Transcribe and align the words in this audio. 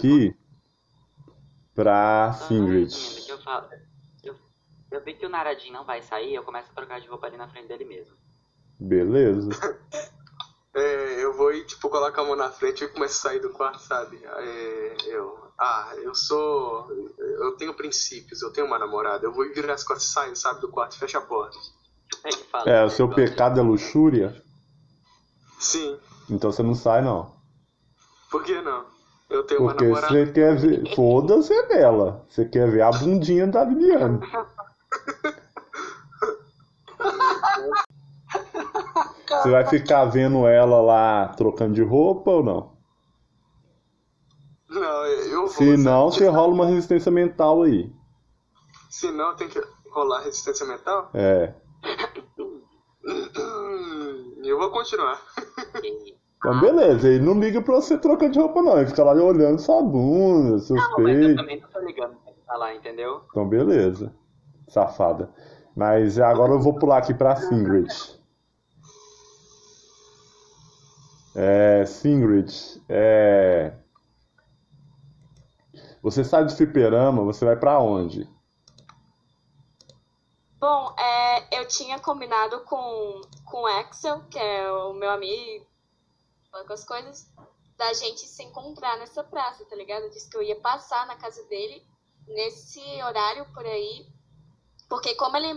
aqui 0.00 0.34
pra 1.74 2.32
Fingrid. 2.48 2.92
Eu, 3.28 3.38
falo, 3.42 3.68
eu, 4.24 4.34
eu 4.90 5.04
vi 5.04 5.14
que 5.14 5.26
o 5.26 5.28
Naradin 5.28 5.70
não 5.70 5.84
vai 5.84 6.02
sair, 6.02 6.34
eu 6.34 6.42
começo 6.42 6.70
a 6.70 6.74
trocar 6.74 7.00
de 7.00 7.08
roupa 7.08 7.26
ali 7.26 7.36
na 7.36 7.48
frente 7.48 7.68
dele 7.68 7.84
mesmo. 7.84 8.16
Beleza. 8.78 9.50
É, 10.72 11.24
eu 11.24 11.36
vou 11.36 11.52
ir, 11.52 11.66
tipo, 11.66 11.88
colocar 11.90 12.22
a 12.22 12.24
mão 12.24 12.36
na 12.36 12.48
frente 12.48 12.84
e 12.84 12.88
começo 12.88 13.18
a 13.18 13.30
sair 13.30 13.40
do 13.40 13.50
quarto, 13.50 13.80
sabe? 13.80 14.20
É, 14.24 14.96
eu. 15.06 15.36
Ah, 15.58 15.92
eu 15.96 16.14
sou. 16.14 16.86
Eu 17.18 17.56
tenho 17.56 17.74
princípios, 17.74 18.40
eu 18.40 18.52
tenho 18.52 18.68
uma 18.68 18.78
namorada. 18.78 19.26
Eu 19.26 19.32
vou 19.32 19.44
virar 19.52 19.74
as 19.74 19.82
costas 19.82 20.06
e 20.08 20.12
saio, 20.12 20.36
sabe, 20.36 20.60
do 20.60 20.68
quarto 20.70 20.94
e 20.94 20.98
fecho 21.00 21.18
a 21.18 21.22
porta. 21.22 21.58
Fala, 22.52 22.70
É, 22.70 22.84
o 22.84 22.88
seu 22.88 23.08
pecado 23.12 23.58
é 23.58 23.62
luxúria? 23.64 24.40
Sim, 25.58 25.98
Então 26.30 26.52
você 26.52 26.62
não 26.62 26.76
sai, 26.76 27.02
não. 27.02 27.34
por 28.30 28.44
que 28.44 28.60
não? 28.62 28.86
Eu 29.30 29.44
tenho 29.44 29.60
uma 29.62 29.70
Porque 29.70 29.84
namorada. 29.84 30.12
você 30.12 30.32
quer 30.32 30.56
ver. 30.56 30.94
Foda-se 30.94 31.52
é 31.52 31.66
dela. 31.68 32.26
Você 32.28 32.44
quer 32.44 32.68
ver 32.68 32.82
a 32.82 32.90
bundinha 32.90 33.46
da 33.46 33.64
Liliane. 33.64 34.18
Você 39.28 39.50
vai 39.50 39.64
ficar 39.66 40.04
vendo 40.06 40.46
ela 40.46 40.80
lá 40.82 41.28
trocando 41.28 41.74
de 41.74 41.82
roupa 41.82 42.32
ou 42.32 42.42
não? 42.42 42.72
Não, 44.68 45.06
eu 45.06 45.40
vou. 45.42 45.48
Se 45.48 45.76
não, 45.76 46.10
você 46.10 46.28
rola 46.28 46.52
uma 46.52 46.66
resistência 46.66 47.10
mental 47.10 47.62
aí. 47.62 47.90
Se 48.90 49.10
não, 49.12 49.34
tem 49.36 49.48
que 49.48 49.62
rolar 49.90 50.22
resistência 50.22 50.66
mental? 50.66 51.10
É. 51.14 51.54
Eu 54.42 54.58
vou 54.58 54.70
continuar. 54.70 55.20
Então, 56.40 56.58
beleza. 56.58 57.06
Ele 57.06 57.22
não 57.22 57.38
liga 57.38 57.60
pra 57.60 57.74
você 57.74 57.98
trocar 57.98 58.30
de 58.30 58.38
roupa, 58.38 58.62
não. 58.62 58.78
Ele 58.78 58.86
fica 58.86 59.04
lá 59.04 59.12
olhando 59.12 59.58
sua 59.60 59.82
bunda, 59.82 60.58
seus 60.58 60.80
Não, 60.80 60.90
mas 60.92 60.98
eu 60.98 61.04
peitos. 61.20 61.36
também 61.36 61.60
não 61.60 61.68
tô 61.68 61.80
ligando 61.80 62.16
pra 62.16 62.32
ele 62.32 62.40
falar, 62.46 62.74
entendeu? 62.74 63.22
Então, 63.30 63.46
beleza. 63.46 64.14
Safada. 64.66 65.30
Mas 65.76 66.18
agora 66.18 66.52
eu 66.52 66.60
vou 66.60 66.74
pular 66.78 66.98
aqui 66.98 67.12
pra 67.12 67.36
Singrid. 67.36 67.92
É, 71.34 71.84
Singrid, 71.86 72.82
é... 72.88 73.72
Você 76.02 76.24
sai 76.24 76.44
do 76.44 76.52
fliperama, 76.56 77.22
você 77.22 77.44
vai 77.44 77.56
pra 77.56 77.78
onde? 77.78 78.26
Bom, 80.58 80.94
é, 80.98 81.60
eu 81.60 81.68
tinha 81.68 81.98
combinado 81.98 82.60
com, 82.64 83.20
com 83.44 83.62
o 83.62 83.66
Axel, 83.66 84.22
que 84.30 84.38
é 84.38 84.70
o 84.72 84.92
meu 84.94 85.10
amigo, 85.10 85.66
com 86.50 86.72
as 86.72 86.84
coisas, 86.84 87.32
da 87.76 87.92
gente 87.94 88.20
se 88.20 88.42
encontrar 88.42 88.98
nessa 88.98 89.24
praça, 89.24 89.64
tá 89.64 89.76
ligado? 89.76 90.04
Eu 90.04 90.10
disse 90.10 90.28
que 90.28 90.36
eu 90.36 90.42
ia 90.42 90.60
passar 90.60 91.06
na 91.06 91.16
casa 91.16 91.42
dele 91.44 91.82
nesse 92.26 92.80
horário 93.02 93.46
por 93.52 93.64
aí, 93.64 94.06
porque 94.88 95.14
como 95.14 95.36
ele 95.36 95.54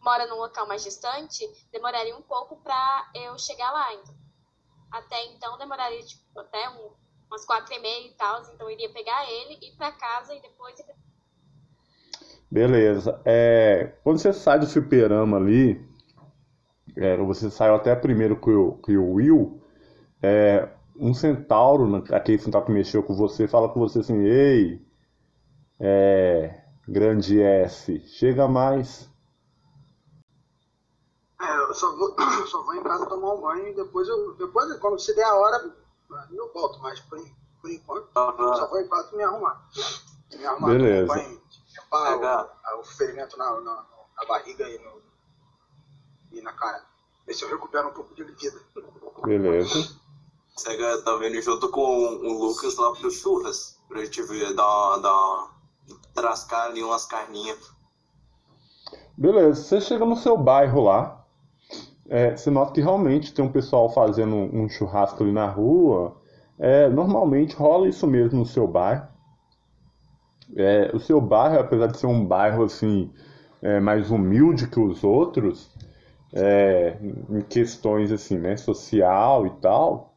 mora 0.00 0.26
num 0.26 0.36
local 0.36 0.66
mais 0.66 0.82
distante, 0.82 1.44
demoraria 1.70 2.16
um 2.16 2.22
pouco 2.22 2.56
pra 2.56 3.10
eu 3.14 3.38
chegar 3.38 3.70
lá. 3.70 3.94
Então, 3.94 4.14
até 4.90 5.24
então 5.26 5.58
demoraria 5.58 6.02
tipo, 6.02 6.38
até 6.38 6.68
um, 6.70 6.90
umas 7.28 7.44
quatro 7.44 7.74
e 7.74 7.78
meia 7.78 8.06
e 8.08 8.14
tal, 8.14 8.42
então 8.42 8.68
eu 8.68 8.70
iria 8.70 8.92
pegar 8.92 9.28
ele, 9.30 9.58
ir 9.60 9.76
pra 9.76 9.92
casa 9.92 10.34
e 10.34 10.40
depois 10.40 10.76
Beleza. 12.50 13.20
É, 13.24 13.92
quando 14.02 14.18
você 14.18 14.32
sai 14.32 14.58
do 14.58 14.66
fliperama 14.66 15.36
ali, 15.36 15.84
é, 16.96 17.16
você 17.16 17.50
saiu 17.50 17.74
até 17.74 17.94
primeiro 17.94 18.40
que 18.40 18.50
o, 18.50 18.80
o 18.88 19.12
Will, 19.14 19.60
é, 20.22 20.68
um 20.98 21.12
centauro, 21.12 21.86
né, 21.86 22.02
aquele 22.12 22.38
centauro 22.38 22.66
que 22.66 22.72
mexeu 22.72 23.02
com 23.02 23.14
você, 23.14 23.46
fala 23.46 23.68
com 23.68 23.80
você 23.80 24.00
assim, 24.00 24.24
ei, 24.24 24.84
é, 25.78 26.62
grande 26.88 27.40
S, 27.40 28.00
chega 28.08 28.48
mais. 28.48 29.10
É, 31.40 31.56
eu 31.58 31.74
só 31.74 31.94
vou, 31.96 32.16
só 32.46 32.62
vou 32.62 32.74
em 32.74 32.82
casa 32.82 33.06
tomar 33.06 33.34
um 33.34 33.40
banho 33.40 33.68
e 33.68 33.74
depois 33.74 34.08
eu. 34.08 34.34
Depois, 34.34 34.74
quando 34.78 34.98
se 34.98 35.14
der 35.14 35.24
a 35.24 35.34
hora, 35.34 35.74
eu 36.32 36.52
volto, 36.52 36.80
mas 36.80 37.00
por, 37.00 37.18
por 37.60 37.70
enquanto 37.70 38.08
eu 38.16 38.54
só 38.54 38.68
vou 38.68 38.80
em 38.80 38.88
casa 38.88 39.16
me 39.16 39.22
arrumar. 39.22 39.68
Me 40.32 40.46
arrumar, 40.46 40.68
Beleza. 40.68 41.06
tomar 41.06 41.20
um 41.20 41.24
banho, 41.24 41.42
limpar 41.74 42.76
o, 42.76 42.80
o 42.80 42.84
ferimento 42.84 43.36
na, 43.36 43.60
na, 43.60 43.86
na 44.16 44.24
barriga 44.26 44.68
e, 44.68 44.78
no, 44.78 45.02
e 46.32 46.40
na 46.40 46.52
cara. 46.52 46.82
Ver 47.26 47.34
se 47.34 47.44
eu 47.44 47.50
recupero 47.50 47.88
um 47.88 47.92
pouco 47.92 48.14
de 48.14 48.24
vida. 48.24 48.60
Beleza. 49.24 50.05
Cega 50.58 51.02
tá 51.02 51.16
vendo 51.16 51.40
junto 51.40 51.68
com 51.68 51.80
o 51.80 52.46
Lucas 52.46 52.76
lá 52.76 52.92
pro 52.92 53.10
churras. 53.10 53.78
Pra 53.88 54.04
gente 54.04 54.22
ver, 54.22 54.54
dar, 54.54 54.96
dar, 54.98 55.50
trascar 56.14 56.66
ali 56.66 56.82
umas 56.82 57.04
carninhas. 57.06 57.58
Beleza, 59.16 59.62
você 59.62 59.80
chega 59.80 60.04
no 60.04 60.16
seu 60.16 60.36
bairro 60.36 60.82
lá, 60.82 61.24
é, 62.08 62.36
você 62.36 62.50
nota 62.50 62.72
que 62.72 62.80
realmente 62.80 63.32
tem 63.32 63.44
um 63.44 63.52
pessoal 63.52 63.92
fazendo 63.92 64.34
um, 64.34 64.64
um 64.64 64.68
churrasco 64.68 65.22
ali 65.22 65.32
na 65.32 65.46
rua. 65.46 66.16
É, 66.58 66.88
normalmente 66.88 67.54
rola 67.54 67.88
isso 67.88 68.06
mesmo 68.06 68.38
no 68.38 68.46
seu 68.46 68.66
bairro. 68.66 69.06
É, 70.54 70.90
o 70.94 71.00
seu 71.00 71.20
bairro, 71.20 71.58
apesar 71.58 71.88
de 71.88 71.98
ser 71.98 72.06
um 72.06 72.24
bairro 72.24 72.64
assim 72.64 73.12
é, 73.60 73.80
mais 73.80 74.10
humilde 74.10 74.68
que 74.68 74.78
os 74.78 75.02
outros, 75.02 75.70
é, 76.32 76.96
em 77.02 77.40
questões 77.42 78.12
assim, 78.12 78.38
né, 78.38 78.56
social 78.56 79.46
e 79.46 79.50
tal, 79.60 80.15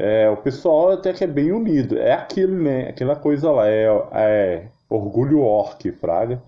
é, 0.00 0.30
o 0.30 0.36
pessoal 0.36 0.92
até 0.92 1.12
que 1.12 1.24
é 1.24 1.26
bem 1.26 1.50
unido. 1.50 1.98
É 1.98 2.12
aquilo, 2.12 2.54
né? 2.54 2.88
Aquela 2.88 3.16
coisa 3.16 3.50
lá, 3.50 3.68
é, 3.68 3.86
é 4.12 4.68
orgulho 4.88 5.40
orc, 5.40 5.90
fraga. 5.90 6.40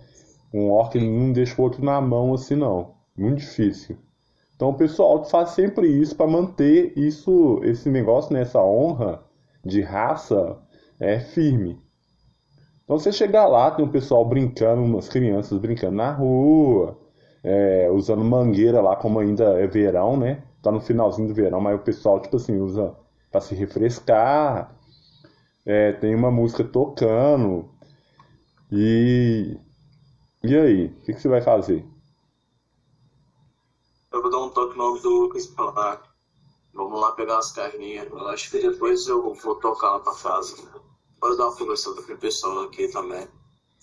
Um 0.55 0.71
orc 0.71 0.95
não 0.95 1.33
deixa 1.33 1.61
o 1.61 1.65
outro 1.65 1.85
na 1.85 2.01
mão 2.01 2.33
assim, 2.33 2.55
não. 2.55 2.95
Muito 3.19 3.39
difícil. 3.39 3.97
Então 4.55 4.69
o 4.69 4.75
pessoal 4.75 5.25
faz 5.25 5.51
sempre 5.51 5.89
isso 5.89 6.15
para 6.15 6.31
manter 6.31 6.93
isso, 6.97 7.61
esse 7.65 7.89
negócio, 7.91 8.33
né, 8.33 8.43
essa 8.43 8.63
honra 8.63 9.21
de 9.65 9.81
raça 9.81 10.57
é 11.01 11.19
firme. 11.19 11.77
Então 12.85 12.99
você 12.99 13.11
chegar 13.11 13.49
lá, 13.49 13.73
tem 13.73 13.85
um 13.85 13.91
pessoal 13.91 14.25
brincando, 14.25 14.83
umas 14.83 15.09
crianças 15.09 15.59
brincando 15.59 15.97
na 15.97 16.13
rua, 16.13 16.97
é, 17.43 17.91
usando 17.91 18.23
mangueira 18.23 18.81
lá, 18.81 18.95
como 18.95 19.19
ainda 19.19 19.59
é 19.59 19.67
verão, 19.67 20.17
né? 20.17 20.45
Tá 20.63 20.71
no 20.71 20.81
finalzinho 20.81 21.27
do 21.27 21.35
verão, 21.35 21.61
mas 21.61 21.75
o 21.75 21.83
pessoal, 21.83 22.21
tipo 22.21 22.37
assim, 22.37 22.61
usa 22.61 22.95
para 23.31 23.41
se 23.41 23.55
refrescar. 23.55 24.75
É, 25.65 25.93
tem 25.93 26.15
uma 26.15 26.31
música 26.31 26.65
tocando. 26.65 27.71
E. 28.73 29.57
E 30.43 30.57
aí? 30.57 30.87
O 30.87 31.01
que, 31.03 31.13
que 31.13 31.21
você 31.21 31.29
vai 31.29 31.43
fazer? 31.43 31.85
Eu 34.13 34.23
vou 34.23 34.31
dar 34.31 34.39
um 34.39 34.51
toque 34.51 34.77
no 34.77 34.85
nome 34.85 35.01
do 35.01 35.11
Lucas 35.11 35.45
e 35.45 35.55
falar. 35.55 36.03
Vamos 36.73 37.01
lá 37.01 37.13
pegar 37.13 37.39
as 37.39 37.53
carninhas. 37.53 38.09
Eu 38.11 38.29
acho 38.29 38.51
que 38.51 38.59
depois 38.59 39.07
eu 39.07 39.35
vou 39.35 39.55
tocar 39.57 39.93
lá 39.93 40.01
pra 40.01 40.15
casa. 40.15 40.57
Pode 41.21 41.37
dar 41.37 41.49
uma 41.49 41.57
conversada 41.57 42.03
com 42.03 42.13
o 42.13 42.19
pessoal 42.19 42.63
aqui 42.63 42.89
também. 42.89 43.29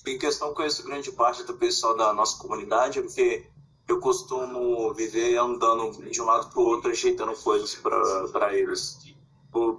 Em 0.06 0.18
questão, 0.18 0.54
conheço 0.54 0.86
grande 0.86 1.12
parte 1.12 1.44
do 1.44 1.54
pessoal 1.56 1.96
da 1.96 2.14
nossa 2.14 2.42
comunidade, 2.42 3.02
porque 3.02 3.46
eu 3.88 4.00
costumo 4.00 4.94
viver 4.94 5.38
andando 5.38 5.92
de 6.10 6.22
um 6.22 6.26
lado 6.26 6.50
pro 6.50 6.62
outro, 6.62 6.92
ajeitando 6.92 7.34
coisas 7.36 7.76
pra, 7.76 8.28
pra 8.32 8.54
eles. 8.54 8.98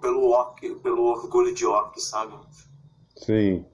Pelo 0.00 0.30
orc, 0.30 0.74
pelo 0.76 1.02
orgulho 1.04 1.54
de 1.54 1.66
orc, 1.66 2.00
sabe? 2.00 2.34
Sim. 3.16 3.64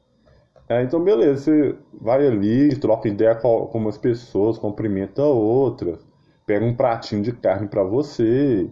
É, 0.69 0.83
então, 0.83 1.03
beleza. 1.03 1.45
Você 1.45 1.79
vai 2.01 2.27
ali, 2.27 2.77
troca 2.77 3.09
ideia 3.09 3.35
com, 3.35 3.67
com 3.67 3.79
umas 3.79 3.99
pessoas, 3.99 4.59
cumprimenta 4.59 5.23
outras, 5.23 5.99
pega 6.47 6.65
um 6.65 6.75
pratinho 6.75 7.23
de 7.23 7.33
carne 7.33 7.69
pra 7.69 7.83
você. 7.83 8.71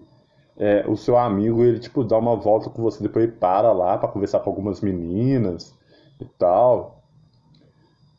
É, 0.57 0.85
o 0.87 0.97
seu 0.97 1.17
amigo, 1.17 1.65
ele, 1.65 1.79
tipo, 1.79 2.05
dá 2.05 2.19
uma 2.19 2.37
volta 2.37 2.71
com 2.71 2.83
você, 2.83 3.03
depois 3.03 3.25
ele 3.25 3.33
para 3.33 3.73
lá 3.73 3.97
pra 3.99 4.09
conversar 4.09 4.41
com 4.41 4.51
algumas 4.51 4.81
meninas 4.81 5.75
e 6.21 6.25
tal. 6.39 7.03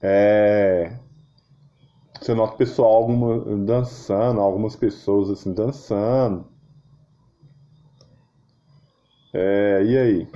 É, 0.02 0.92
você 2.20 2.34
nota 2.34 2.54
o 2.54 2.58
pessoal 2.58 2.94
alguma, 2.94 3.58
dançando, 3.58 4.40
algumas 4.40 4.76
pessoas 4.76 5.30
assim 5.30 5.54
dançando. 5.54 6.46
É, 9.34 9.82
e 9.84 9.98
aí? 9.98 10.28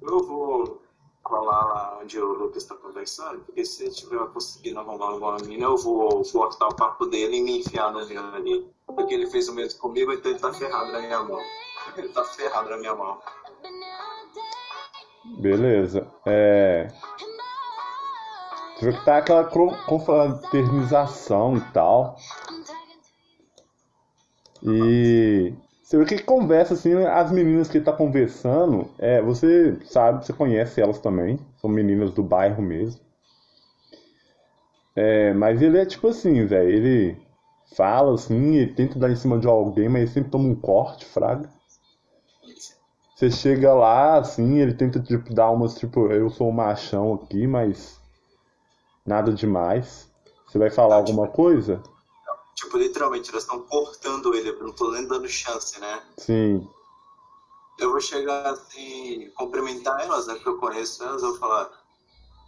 Eu 0.00 0.24
vou 0.24 0.80
colar 1.24 1.64
lá 1.64 1.98
onde 2.00 2.20
o 2.20 2.32
Lucas 2.32 2.62
está 2.62 2.76
conversando, 2.76 3.40
porque 3.40 3.64
se 3.64 3.82
ele 3.82 3.92
tiver 3.92 4.24
conseguindo 4.28 4.78
arrumar 4.78 5.06
alguma 5.06 5.36
mina, 5.38 5.64
eu 5.64 5.76
vou 5.76 6.22
cortar 6.30 6.68
o 6.68 6.76
papo 6.76 7.06
dele 7.06 7.38
e 7.38 7.42
me 7.42 7.58
enfiar 7.58 7.92
no 7.92 8.04
rio 8.04 8.20
ali. 8.34 8.70
Porque 8.86 9.14
ele 9.14 9.26
fez 9.26 9.48
o 9.48 9.54
mesmo 9.54 9.80
comigo, 9.80 10.12
então 10.12 10.30
ele 10.30 10.38
tá 10.38 10.52
ferrado 10.52 10.92
na 10.92 11.00
minha 11.00 11.22
mão. 11.22 11.40
Ele 11.96 12.08
tá 12.08 12.24
ferrado 12.24 12.68
na 12.68 12.78
minha 12.78 12.94
mão. 12.94 13.18
Beleza. 15.38 16.06
É. 16.26 16.88
Você 18.74 18.90
vê 18.90 18.92
que 18.92 19.04
tá 19.04 19.18
aquela 19.18 19.44
confraternização 19.44 21.56
e 21.56 21.60
tal. 21.72 22.16
E 24.62 25.54
Você 25.86 25.96
vê 25.98 26.04
que 26.04 26.18
conversa 26.20 26.74
assim, 26.74 26.94
as 27.04 27.30
meninas 27.30 27.68
que 27.68 27.78
ele 27.78 27.84
tá 27.84 27.92
conversando, 27.92 28.90
é, 28.98 29.22
você 29.22 29.78
sabe, 29.84 30.26
você 30.26 30.32
conhece 30.32 30.80
elas 30.80 30.98
também, 30.98 31.38
são 31.60 31.70
meninas 31.70 32.12
do 32.12 32.24
bairro 32.24 32.60
mesmo. 32.60 33.00
É, 34.96 35.32
mas 35.32 35.62
ele 35.62 35.78
é 35.78 35.86
tipo 35.86 36.08
assim, 36.08 36.44
velho, 36.44 36.70
ele 36.70 37.16
fala 37.76 38.14
assim, 38.14 38.56
ele 38.56 38.74
tenta 38.74 38.98
dar 38.98 39.12
em 39.12 39.14
cima 39.14 39.38
de 39.38 39.46
alguém, 39.46 39.88
mas 39.88 40.02
ele 40.02 40.10
sempre 40.10 40.30
toma 40.30 40.48
um 40.48 40.56
corte, 40.56 41.04
fraga. 41.04 41.48
Você 43.14 43.30
chega 43.30 43.72
lá, 43.72 44.16
assim, 44.16 44.58
ele 44.58 44.74
tenta 44.74 44.98
tipo, 44.98 45.32
dar 45.32 45.52
umas, 45.52 45.76
tipo, 45.76 46.10
eu 46.10 46.28
sou 46.30 46.48
um 46.48 46.52
machão 46.52 47.14
aqui, 47.14 47.46
mas 47.46 48.00
nada 49.06 49.32
demais. 49.32 50.10
Você 50.48 50.58
vai 50.58 50.68
falar 50.68 50.96
alguma 50.96 51.28
coisa? 51.28 51.80
Tipo, 52.56 52.78
literalmente, 52.78 53.30
elas 53.30 53.44
estão 53.44 53.60
cortando 53.62 54.34
ele, 54.34 54.48
eu 54.48 54.58
não 54.64 54.72
tô 54.72 54.90
nem 54.90 55.06
dando 55.06 55.28
chance, 55.28 55.78
né? 55.78 56.02
Sim. 56.16 56.68
Eu 57.78 57.90
vou 57.90 58.00
chegar 58.00 58.46
assim, 58.46 59.30
cumprimentar 59.36 60.00
elas, 60.00 60.26
né? 60.26 60.34
Porque 60.34 60.48
eu 60.48 60.58
conheço 60.58 61.04
elas, 61.04 61.22
eu 61.22 61.30
vou 61.30 61.38
falar. 61.38 61.70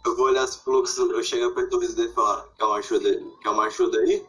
Eu 0.05 0.15
vou 0.15 0.25
olhar 0.27 0.47
pro 0.63 0.73
Lucas, 0.73 0.97
eu 0.97 1.23
chego 1.23 1.53
perto 1.53 1.71
do 1.79 1.79
dele 1.95 2.09
e 2.09 2.13
falar, 2.13 2.45
quer 2.57 2.65
uma 2.65 2.77
ajuda 2.77 3.09
aí? 3.09 3.31
Quer 3.41 3.49
uma 3.49 3.63
ajuda 3.65 3.99
aí? 3.99 4.25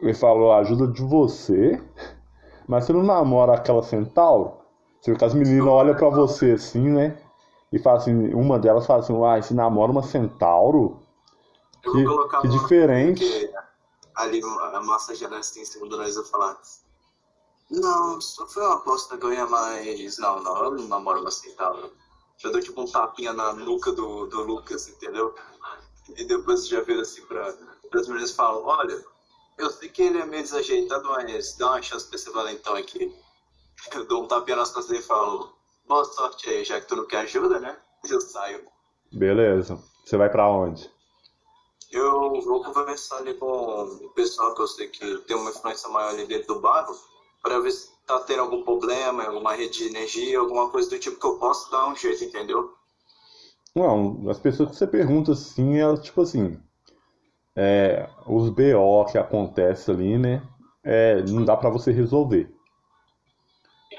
Ele 0.00 0.14
falou, 0.14 0.52
ajuda 0.52 0.86
de 0.88 1.02
você, 1.02 1.80
mas 2.68 2.84
você 2.84 2.92
não 2.92 3.02
namora 3.02 3.54
aquela 3.54 3.82
centauro? 3.82 4.54
Você 5.00 5.12
vê 5.12 5.18
que 5.18 5.24
as 5.24 5.34
meninas 5.34 5.66
olham 5.68 5.94
pra 5.94 6.08
você 6.08 6.52
assim, 6.52 6.88
né? 6.90 7.18
E 7.72 7.78
fala 7.78 7.98
assim, 7.98 8.34
uma 8.34 8.58
delas 8.58 8.86
fala 8.86 9.00
assim, 9.00 9.12
uai, 9.14 9.42
você 9.42 9.54
namora 9.54 9.92
uma 9.92 10.02
centauro? 10.02 10.98
Eu 11.84 11.92
Que- 11.92 12.04
vou 12.04 12.16
colocar 12.16 12.40
que 12.42 12.48
diferente. 12.48 13.49
Ali 14.14 14.40
a 14.42 14.80
massageando 14.80 15.36
assim 15.36 15.60
em 15.60 15.64
cima 15.64 15.88
do 15.88 15.96
nariz 15.96 16.16
falar. 16.28 16.60
Não, 17.70 18.20
só 18.20 18.46
foi 18.48 18.62
uma 18.64 18.76
aposta 18.76 19.16
ganha, 19.16 19.46
mas. 19.46 20.18
Não, 20.18 20.42
não, 20.42 20.64
eu 20.64 20.70
não 20.72 20.88
namoro 20.88 21.20
uma 21.20 21.30
centauro. 21.30 21.92
Já 22.36 22.50
dou 22.50 22.60
tipo 22.60 22.80
um 22.80 22.90
tapinha 22.90 23.32
na 23.32 23.52
nuca 23.52 23.92
do, 23.92 24.26
do 24.26 24.42
Lucas, 24.42 24.88
entendeu? 24.88 25.34
E 26.16 26.24
depois 26.24 26.66
já 26.66 26.80
vira 26.80 27.02
assim 27.02 27.22
pra, 27.26 27.54
as 27.94 28.08
meninas 28.08 28.32
falam, 28.32 28.64
olha, 28.64 29.04
eu 29.58 29.70
sei 29.70 29.88
que 29.88 30.02
ele 30.02 30.18
é 30.18 30.26
meio 30.26 30.42
desajeitado, 30.42 31.08
mas 31.08 31.56
dá 31.56 31.72
uma 31.72 31.82
chance 31.82 32.06
pra 32.06 32.16
esse 32.16 32.30
valentão 32.30 32.74
aqui. 32.74 33.14
Eu 33.94 34.06
dou 34.06 34.24
um 34.24 34.28
tapinha 34.28 34.56
nas 34.56 34.70
costas 34.70 34.98
e 34.98 35.02
falo, 35.02 35.54
boa 35.86 36.04
sorte 36.04 36.48
aí, 36.50 36.64
já 36.64 36.80
que 36.80 36.86
tu 36.86 36.96
não 36.96 37.06
quer 37.06 37.20
ajuda, 37.20 37.58
né? 37.60 37.78
Eu 38.08 38.20
saio. 38.20 38.66
Beleza. 39.12 39.82
Você 40.04 40.16
vai 40.16 40.28
pra 40.28 40.48
onde? 40.50 40.90
Eu 41.90 42.40
vou 42.42 42.62
conversar 42.62 43.18
ali 43.18 43.34
com 43.34 43.46
o 43.46 44.10
pessoal 44.10 44.54
que 44.54 44.62
eu 44.62 44.66
sei 44.68 44.88
que 44.88 45.18
tem 45.26 45.36
uma 45.36 45.50
influência 45.50 45.88
maior 45.88 46.10
ali 46.10 46.26
dentro 46.26 46.54
do 46.54 46.60
bairro, 46.60 46.94
para 47.42 47.58
ver 47.60 47.72
se 47.72 47.90
tá 48.06 48.18
tendo 48.20 48.42
algum 48.42 48.62
problema, 48.62 49.24
alguma 49.24 49.54
rede 49.54 49.78
de 49.78 49.88
energia, 49.88 50.38
alguma 50.38 50.70
coisa 50.70 50.88
do 50.90 50.98
tipo 50.98 51.18
que 51.18 51.26
eu 51.26 51.38
possa 51.38 51.70
dar 51.70 51.88
um 51.88 51.96
jeito, 51.96 52.24
entendeu? 52.24 52.74
Não, 53.74 54.28
as 54.28 54.38
pessoas 54.38 54.70
que 54.70 54.76
você 54.76 54.86
pergunta 54.86 55.32
assim, 55.32 55.78
elas 55.78 56.00
tipo 56.00 56.20
assim, 56.22 56.60
é, 57.56 58.08
os 58.26 58.48
BO 58.48 59.04
que 59.10 59.18
acontece 59.18 59.90
ali, 59.90 60.18
né? 60.18 60.42
É, 60.82 61.22
não 61.22 61.44
dá 61.44 61.56
pra 61.56 61.70
você 61.70 61.92
resolver. 61.92 62.52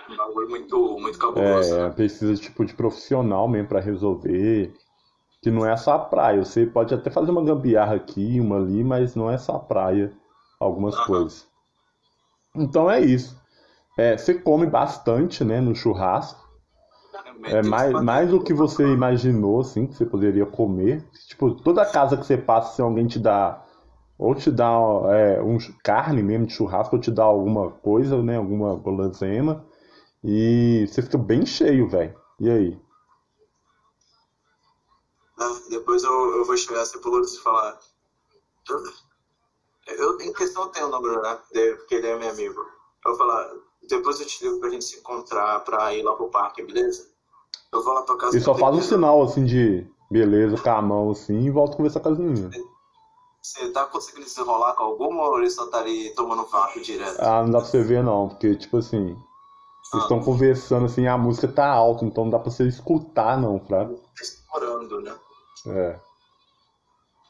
Um 0.09 0.15
bagulho 0.15 0.49
muito, 0.49 0.99
muito 0.99 1.17
cabuloso. 1.17 1.73
É, 1.73 1.83
né? 1.83 1.89
precisa 1.89 2.41
tipo 2.41 2.65
de 2.65 2.73
profissional 2.73 3.47
mesmo 3.47 3.67
pra 3.69 3.79
resolver. 3.79 4.73
Que 5.41 5.49
não 5.49 5.65
é 5.65 5.75
só 5.75 5.93
a 5.93 5.99
praia. 5.99 6.43
Você 6.43 6.65
pode 6.65 6.93
até 6.93 7.09
fazer 7.09 7.31
uma 7.31 7.43
gambiarra 7.43 7.95
aqui, 7.95 8.39
uma 8.39 8.57
ali, 8.57 8.83
mas 8.83 9.15
não 9.15 9.29
é 9.29 9.37
só 9.37 9.55
a 9.55 9.59
praia, 9.59 10.11
algumas 10.59 10.95
coisas. 11.05 11.47
Então 12.55 12.89
é 12.89 12.99
isso. 12.99 13.39
É, 13.97 14.17
você 14.17 14.33
come 14.33 14.65
bastante, 14.65 15.43
né, 15.43 15.59
no 15.59 15.75
churrasco. 15.75 16.39
É 17.45 17.61
mais, 17.63 17.91
mais 18.01 18.29
do 18.29 18.43
que 18.43 18.53
você 18.53 18.83
imaginou, 18.93 19.61
assim, 19.61 19.87
que 19.87 19.95
você 19.95 20.05
poderia 20.05 20.45
comer. 20.45 21.03
Tipo, 21.27 21.55
toda 21.55 21.85
casa 21.85 22.15
que 22.15 22.25
você 22.25 22.37
passa, 22.37 22.75
se 22.75 22.81
alguém 22.81 23.07
te 23.07 23.19
dá, 23.19 23.63
ou 24.17 24.35
te 24.35 24.51
dá 24.51 24.71
é, 25.09 25.41
um 25.41 25.57
carne 25.83 26.21
mesmo 26.21 26.45
de 26.45 26.53
churrasco, 26.53 26.95
ou 26.95 27.01
te 27.01 27.09
dá 27.09 27.23
alguma 27.23 27.71
coisa, 27.71 28.21
né, 28.21 28.37
alguma 28.37 28.75
guloseima, 28.75 29.65
e 30.23 30.85
você 30.87 31.01
fica 31.01 31.17
bem 31.17 31.45
cheio, 31.45 31.89
velho. 31.89 32.13
E 32.39 32.49
aí? 32.49 32.79
Ah, 35.41 35.59
Depois 35.69 36.03
eu, 36.03 36.37
eu 36.37 36.45
vou 36.45 36.55
chegar 36.55 36.81
assim 36.81 36.99
pro 36.99 37.09
Lucas 37.09 37.33
e 37.33 37.39
falar. 37.39 37.77
Eu, 39.87 40.21
em 40.21 40.31
questão, 40.33 40.63
eu 40.63 40.69
tenho 40.69 40.87
o 40.87 40.91
número, 40.91 41.19
né? 41.21 41.39
dele, 41.51 41.75
Porque 41.77 41.95
ele 41.95 42.07
é 42.07 42.15
meu 42.15 42.29
amigo. 42.29 42.59
Eu 43.03 43.15
vou 43.15 43.15
falar, 43.15 43.49
depois 43.89 44.19
eu 44.19 44.27
te 44.27 44.43
ligo 44.43 44.59
pra 44.59 44.69
gente 44.69 44.85
se 44.85 44.99
encontrar 44.99 45.59
pra 45.61 45.93
ir 45.95 46.03
lá 46.03 46.13
pro 46.13 46.29
parque, 46.29 46.63
beleza? 46.63 47.07
Eu 47.73 47.83
vou 47.83 47.93
lá 47.93 48.03
pra 48.03 48.15
casa 48.17 48.37
E 48.37 48.41
só 48.41 48.53
faz 48.53 48.75
um 48.75 48.81
sinal, 48.81 49.23
assim, 49.23 49.43
de 49.43 49.87
beleza 50.11 50.57
com 50.57 50.69
a 50.69 50.81
mão, 50.81 51.09
assim, 51.09 51.39
e 51.39 51.49
volta 51.49 51.73
a 51.73 51.77
conversar 51.77 51.99
com 52.01 52.09
as 52.09 52.17
meninas. 52.17 52.53
Você 53.41 53.71
tá 53.71 53.85
conseguindo 53.87 54.25
desenrolar 54.25 54.73
com 54.73 54.83
alguma 54.83 55.23
ou 55.23 55.39
ele 55.39 55.49
só 55.49 55.65
tá 55.67 55.79
ali 55.79 56.13
tomando 56.13 56.45
vapo 56.45 56.79
direto? 56.79 57.19
Ah, 57.19 57.41
não 57.41 57.51
dá 57.51 57.59
pra 57.59 57.67
você 57.67 57.81
ver, 57.81 58.03
não, 58.03 58.29
porque, 58.29 58.55
tipo 58.55 58.77
assim, 58.77 59.17
eles 59.93 60.03
estão 60.03 60.21
conversando, 60.21 60.85
assim, 60.85 61.07
a 61.07 61.17
música 61.17 61.47
tá 61.47 61.67
alta, 61.67 62.05
então 62.05 62.25
não 62.25 62.31
dá 62.31 62.37
pra 62.37 62.51
você 62.51 62.67
escutar, 62.67 63.39
não, 63.39 63.59
fraga. 63.59 63.95
Tá 63.95 64.21
explorando, 64.21 65.01
né? 65.01 65.15
É. 65.67 65.99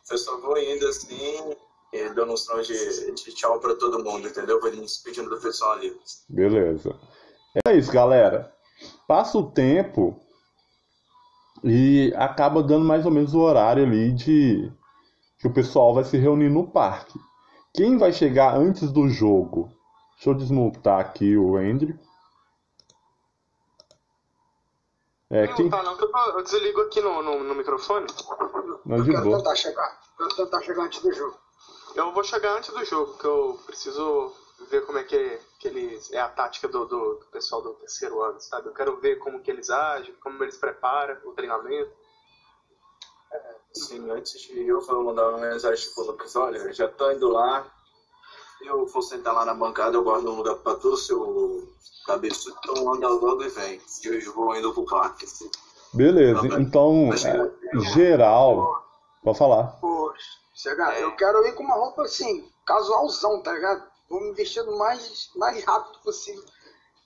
Eu 0.09 0.17
só 0.17 0.39
vou 0.41 0.57
indo 0.57 0.87
assim, 0.87 1.55
e 1.93 2.09
dando 2.09 2.33
um 2.33 2.37
sinal 2.37 2.61
de, 2.61 3.13
de 3.13 3.33
tchau 3.33 3.59
pra 3.59 3.75
todo 3.75 4.03
mundo, 4.03 4.27
entendeu? 4.27 4.59
Vou 4.59 4.71
me 4.71 4.81
despedindo 4.81 5.29
do 5.29 5.39
pessoal 5.39 5.73
ali. 5.73 5.95
Beleza. 6.29 6.97
É 7.65 7.75
isso, 7.75 7.91
galera. 7.91 8.53
Passa 9.07 9.37
o 9.37 9.51
tempo 9.51 10.19
e 11.63 12.13
acaba 12.15 12.63
dando 12.63 12.85
mais 12.85 13.05
ou 13.05 13.11
menos 13.11 13.33
o 13.33 13.39
horário 13.39 13.83
ali 13.83 14.11
de 14.13 14.71
que 15.39 15.47
o 15.47 15.53
pessoal 15.53 15.93
vai 15.93 16.03
se 16.03 16.17
reunir 16.17 16.49
no 16.49 16.67
parque. 16.67 17.19
Quem 17.73 17.97
vai 17.97 18.13
chegar 18.13 18.55
antes 18.55 18.91
do 18.91 19.09
jogo? 19.09 19.69
Deixa 20.15 20.29
eu 20.29 20.35
desmontar 20.35 20.99
aqui 20.99 21.35
o 21.35 21.57
Andrew. 21.57 21.97
É, 25.31 25.47
Não, 25.47 25.55
quem... 25.55 25.69
tá 25.69 25.81
não, 25.81 25.95
que 25.95 26.03
eu, 26.03 26.11
eu 26.11 26.43
desligo 26.43 26.81
aqui 26.81 26.99
no, 27.01 27.21
no, 27.23 27.43
no 27.43 27.55
microfone. 27.55 28.05
Não, 28.85 28.97
Eu 28.97 29.03
de 29.03 29.11
quero 29.11 29.23
boa. 29.23 29.37
tentar 29.37 29.55
chegar. 29.55 29.99
Eu 30.19 30.27
quero 30.27 30.35
tentar 30.45 30.61
chegar 30.61 30.83
antes 30.83 31.01
do 31.01 31.13
jogo. 31.13 31.37
Eu 31.95 32.11
vou 32.11 32.23
chegar 32.23 32.57
antes 32.57 32.69
do 32.69 32.83
jogo, 32.85 33.17
que 33.17 33.25
eu 33.25 33.59
preciso 33.65 34.33
ver 34.69 34.85
como 34.85 34.97
é 34.97 35.03
que, 35.03 35.39
que 35.59 35.67
eles. 35.69 36.11
É 36.11 36.19
a 36.19 36.27
tática 36.27 36.67
do, 36.67 36.85
do, 36.85 37.13
do 37.15 37.25
pessoal 37.31 37.61
do 37.61 37.73
terceiro 37.75 38.21
ano, 38.21 38.39
sabe? 38.41 38.67
Eu 38.67 38.73
quero 38.73 38.97
ver 38.99 39.17
como 39.19 39.39
que 39.41 39.49
eles 39.49 39.69
agem, 39.69 40.13
como 40.15 40.43
eles 40.43 40.57
preparam 40.57 41.17
o 41.25 41.31
treinamento. 41.33 41.91
Sim, 43.73 44.09
antes 44.11 44.41
de 44.41 44.67
eu 44.67 44.81
vou 44.81 45.03
mandar 45.03 45.29
uma 45.29 45.37
mensagem 45.37 45.89
pro 45.93 46.03
Lucas, 46.03 46.35
olha, 46.35 46.57
eu 46.57 46.73
já 46.73 46.89
tô 46.89 47.09
indo 47.09 47.29
lá, 47.29 47.65
eu 48.63 48.85
vou 48.85 49.01
sentar 49.01 49.33
lá 49.33 49.45
na 49.45 49.53
bancada, 49.53 49.95
eu 49.95 50.03
guardo 50.03 50.31
um 50.31 50.37
lugar 50.37 50.55
pra 50.55 50.75
tu, 50.75 50.95
seu 50.97 51.67
cabeçudo, 52.05 52.55
então 52.63 52.93
anda 52.93 53.07
logo 53.07 53.43
e 53.43 53.49
vem. 53.49 53.81
Eu, 54.03 54.19
eu 54.19 54.33
vou 54.33 54.55
indo 54.55 54.73
pro 54.73 54.85
parque. 54.85 55.25
Beleza, 55.93 56.47
então, 56.59 57.09
é, 57.13 57.79
geral, 57.93 58.83
pode 59.23 59.37
falar. 59.37 59.77
Poxa, 59.79 60.25
chegar. 60.55 60.99
Eu 60.99 61.15
quero 61.15 61.45
ir 61.45 61.53
com 61.53 61.63
uma 61.63 61.75
roupa 61.75 62.03
assim, 62.03 62.47
casualzão, 62.65 63.41
tá 63.41 63.51
ligado? 63.53 63.83
Vou 64.09 64.21
me 64.21 64.33
vestir 64.33 64.63
do 64.63 64.77
mais, 64.77 65.29
mais 65.35 65.63
rápido 65.63 65.99
possível. 66.03 66.43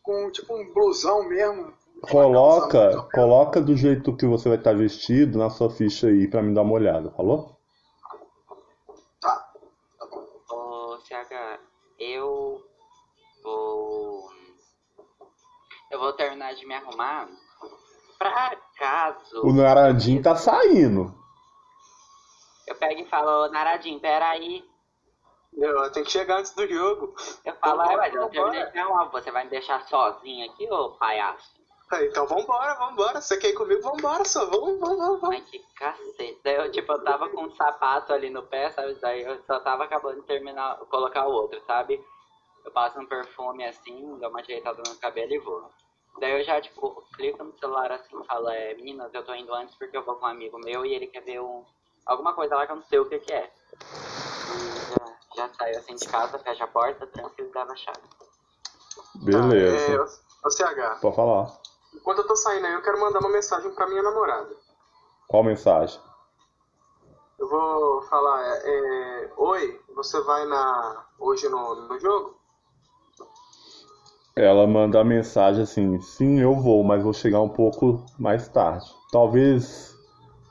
Com 0.04 0.30
tipo 0.32 0.56
um 0.56 0.74
blusão 0.74 1.24
mesmo. 1.28 1.74
Coloca, 2.10 3.08
coloca 3.14 3.62
do 3.62 3.76
jeito 3.76 4.16
que 4.16 4.26
você 4.26 4.50
vai 4.50 4.58
estar 4.58 4.76
vestido 4.76 5.40
na 5.40 5.50
sua 5.50 5.70
ficha 5.70 6.08
aí 6.08 6.28
pra 6.28 6.42
me 6.44 6.54
dar 6.54 6.62
uma 6.62 6.74
olhada, 6.74 7.10
falou? 7.12 7.58
Tá, 9.20 9.52
tá 9.98 10.06
bom. 10.06 10.95
CH, 11.06 11.60
eu 12.00 12.64
vou. 13.44 14.30
Eu 15.92 16.00
vou 16.00 16.14
terminar 16.14 16.54
de 16.56 16.66
me 16.66 16.74
arrumar. 16.74 17.30
Pra 18.18 18.56
caso. 18.78 19.42
O 19.44 19.54
Naradinho 19.54 20.24
tá 20.24 20.36
saindo. 20.36 21.14
Eu 22.68 22.76
pego 22.76 23.02
e 23.02 23.06
falo, 23.06 23.46
ô 23.46 23.50
Naradinho, 23.50 24.00
peraí. 24.00 24.68
Eu 25.54 25.92
tenho 25.92 26.06
que 26.06 26.12
chegar 26.12 26.40
antes 26.40 26.54
do 26.54 26.68
jogo. 26.68 27.16
Eu 27.46 27.56
falo, 27.58 27.84
é, 27.84 27.96
mas 27.96 28.14
eu 28.16 28.28
terminei 28.30 28.66
de 28.66 28.74
me 28.74 28.80
arrumar. 28.80 29.06
Você 29.06 29.32
vai 29.32 29.44
me 29.44 29.52
deixar 29.52 29.82
sozinho 29.88 30.52
aqui, 30.52 30.68
ô 30.72 30.92
palhaço? 30.92 31.54
Ah, 31.92 32.04
Então 32.04 32.26
vambora, 32.26 32.74
vambora. 32.76 33.22
Você 33.22 33.38
quer 33.38 33.50
ir 33.50 33.54
comigo? 33.54 33.82
Vambora, 33.82 34.26
só. 34.26 34.46
Vamos, 34.46 34.80
vamos, 34.80 34.98
vamos. 35.22 35.30
Ai, 35.36 35.42
que 35.42 35.60
cacete. 35.76 36.40
Daí 36.44 36.56
eu, 36.56 36.72
tipo, 36.72 36.92
eu 36.92 37.04
tava 37.04 37.30
com 37.30 37.44
um 37.44 37.52
sapato 37.56 38.12
ali 38.14 38.30
no 38.30 38.44
pé, 38.44 38.72
sabe? 38.72 38.96
Daí 38.96 39.22
eu 39.22 39.42
só 39.46 39.60
tava 39.60 39.84
acabando 39.84 40.22
de 40.22 40.28
terminar, 40.28 40.78
colocar 40.90 41.28
o 41.28 41.32
outro, 41.32 41.62
sabe? 41.66 42.04
Eu 42.64 42.72
passo 42.72 43.00
um 43.00 43.06
perfume 43.06 43.64
assim, 43.66 44.18
dou 44.20 44.30
uma 44.30 44.40
ajeitada 44.40 44.82
no 44.88 44.96
cabelo 44.98 45.32
e 45.34 45.40
vou. 45.40 45.70
Daí 46.20 46.40
eu 46.40 46.44
já, 46.44 46.60
tipo, 46.60 47.04
clico 47.16 47.44
no 47.44 47.58
celular 47.60 47.92
assim 47.92 48.20
e 48.20 48.26
falo, 48.26 48.50
é, 48.50 48.74
meninas, 48.74 49.14
eu 49.14 49.24
tô 49.24 49.36
indo 49.36 49.54
antes 49.54 49.76
porque 49.76 49.96
eu 49.96 50.04
vou 50.04 50.16
com 50.16 50.26
um 50.26 50.30
amigo 50.30 50.58
meu 50.60 50.86
e 50.86 50.94
ele 50.96 51.08
quer 51.08 51.22
ver 51.22 51.40
um, 51.42 51.64
alguma 52.06 52.34
coisa 52.34 52.56
lá 52.56 52.66
que 52.66 52.72
eu 52.72 52.78
não 52.78 52.84
sei 52.84 52.98
o 53.00 53.06
que 53.08 53.20
que 53.20 53.34
é. 53.34 53.52
E 54.48 54.90
já, 54.90 55.46
já 55.48 55.54
saio 55.54 55.78
assim 55.78 55.96
de 55.96 56.08
casa, 56.08 56.40
fecha 56.40 56.64
a 56.64 56.68
porta, 56.68 57.06
tranquilo 57.06 57.52
e 57.54 57.58
leva 57.58 57.74
a 57.74 57.76
chave. 57.76 58.00
Beleza. 59.16 59.94
É, 59.94 60.48
ô 60.48 60.50
CH, 60.50 61.00
Pode 61.02 61.16
falar. 61.16 61.65
Enquanto 61.96 62.20
eu 62.20 62.28
tô 62.28 62.36
saindo 62.36 62.66
aí, 62.66 62.74
eu 62.74 62.82
quero 62.82 63.00
mandar 63.00 63.20
uma 63.20 63.30
mensagem 63.30 63.72
pra 63.72 63.88
minha 63.88 64.04
namorada. 64.04 64.50
Qual 65.28 65.44
mensagem? 65.44 66.00
Eu 67.40 67.50
vou 67.50 68.02
falar, 68.04 68.42
é, 68.46 68.62
é, 68.66 69.34
oi, 69.38 69.80
você 69.96 70.22
vai 70.22 70.46
na 70.46 71.06
hoje 71.20 71.50
no, 71.50 71.76
no 71.88 72.00
jogo? 72.00 72.36
Ela 74.36 74.68
manda 74.68 75.00
a 75.00 75.04
mensagem 75.04 75.64
assim: 75.64 76.00
sim, 76.02 76.40
eu 76.40 76.56
vou, 76.56 76.84
mas 76.84 77.04
vou 77.04 77.14
chegar 77.14 77.42
um 77.42 77.50
pouco 77.50 78.06
mais 78.20 78.48
tarde. 78.50 78.86
Talvez 79.12 79.96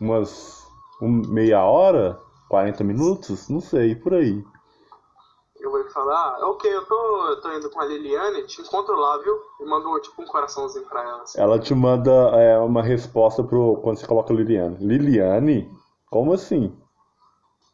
umas 0.00 0.66
um- 1.02 1.22
meia 1.28 1.64
hora, 1.64 2.18
40 2.48 2.82
minutos, 2.82 3.48
não 3.48 3.60
sei, 3.60 3.94
por 3.94 4.14
aí. 4.14 4.42
Falar, 5.94 6.38
ah, 6.40 6.48
ok, 6.48 6.74
eu 6.74 6.84
tô, 6.86 7.26
eu 7.28 7.40
tô 7.40 7.52
indo 7.52 7.70
com 7.70 7.80
a 7.80 7.84
Liliane, 7.84 8.44
te 8.46 8.60
encontro 8.60 8.96
lá, 8.96 9.16
viu? 9.18 9.40
E 9.60 9.64
mando 9.64 9.96
tipo 10.00 10.22
um 10.22 10.26
coraçãozinho 10.26 10.84
pra 10.88 11.00
ela. 11.00 11.22
Assim. 11.22 11.40
Ela 11.40 11.56
te 11.60 11.72
manda 11.72 12.10
é, 12.36 12.58
uma 12.58 12.82
resposta 12.82 13.44
pro 13.44 13.76
quando 13.76 13.98
você 13.98 14.06
coloca 14.06 14.32
Liliane. 14.34 14.76
Liliane? 14.84 15.70
Como 16.10 16.32
assim? 16.32 16.76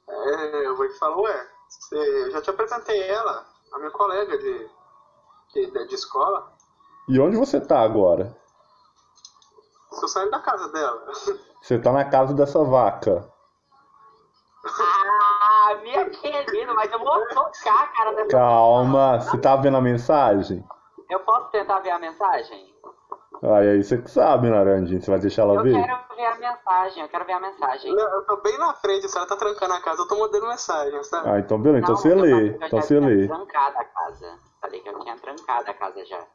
É, 0.06 0.66
eu 0.66 0.76
vou 0.76 0.86
te 0.86 0.98
falar, 0.98 1.16
ué, 1.16 1.46
você- 1.70 1.96
eu 2.26 2.30
já 2.30 2.42
te 2.42 2.50
apresentei 2.50 3.00
ela, 3.08 3.46
a 3.72 3.78
minha 3.78 3.90
colega 3.90 4.36
de, 4.36 4.68
de, 5.54 5.86
de 5.86 5.94
escola. 5.94 6.52
E 7.08 7.18
onde 7.18 7.38
você 7.38 7.58
tá 7.58 7.80
agora? 7.80 8.36
Estou 9.92 10.08
saindo 10.10 10.30
da 10.30 10.40
casa 10.40 10.68
dela. 10.68 11.06
Você 11.62 11.78
tá 11.78 11.92
na 11.92 12.04
casa 12.06 12.32
dessa 12.32 12.62
vaca. 12.64 13.28
Mas 16.75 16.92
eu 16.92 16.99
vou 16.99 17.26
tocar 17.28 17.82
a 17.82 17.87
cara 17.88 18.12
dessa 18.12 18.28
Calma, 18.28 19.20
você 19.20 19.38
tá 19.38 19.56
vendo 19.56 19.76
a 19.76 19.80
mensagem? 19.80 20.64
Eu 21.08 21.20
posso 21.20 21.50
tentar 21.50 21.80
ver 21.80 21.90
a 21.90 21.99
mensagem? 21.99 22.75
Aí 23.42 23.68
aí 23.70 23.82
você 23.82 23.96
que 23.96 24.10
sabe, 24.10 24.50
Naranjinha. 24.50 25.00
Você 25.00 25.10
vai 25.10 25.18
deixar 25.18 25.42
ela 25.42 25.54
Eu 25.54 25.62
ver? 25.62 25.72
quero 25.72 25.99
ver 26.14 26.26
a 26.26 26.34
mensagem, 26.37 27.02
eu 27.02 27.08
quero 27.08 27.25
ver 27.25 27.32
a 27.32 27.40
mensagem. 27.40 27.94
Não, 27.94 28.14
eu 28.14 28.22
tô 28.26 28.37
bem 28.37 28.58
na 28.58 28.75
frente, 28.75 29.08
se 29.08 29.16
ela 29.16 29.26
tá 29.26 29.37
trancando 29.37 29.72
a 29.75 29.80
casa, 29.80 30.02
eu 30.02 30.06
tô 30.08 30.18
mandando 30.18 30.46
mensagem, 30.46 31.02
sabe? 31.04 31.28
Ah, 31.28 31.38
então 31.38 31.58
beleza. 31.60 31.82
Então 31.84 31.96
você 31.96 32.12
eu 32.12 32.16
lê. 32.20 32.30
falei 32.30 32.49
que 32.58 32.62
eu 32.62 32.66
Então 32.66 32.82
você 32.82 32.99
tinha 32.99 33.08
lê. 33.08 33.26
trancado 33.26 33.78
a 33.78 33.84
casa. 33.84 34.38
Falei 34.60 34.80
que 34.80 34.88
eu 34.88 34.99
tinha 35.00 35.16
trancado 35.16 35.70
a 35.70 35.75
casa 35.75 36.04
já. 36.04 36.26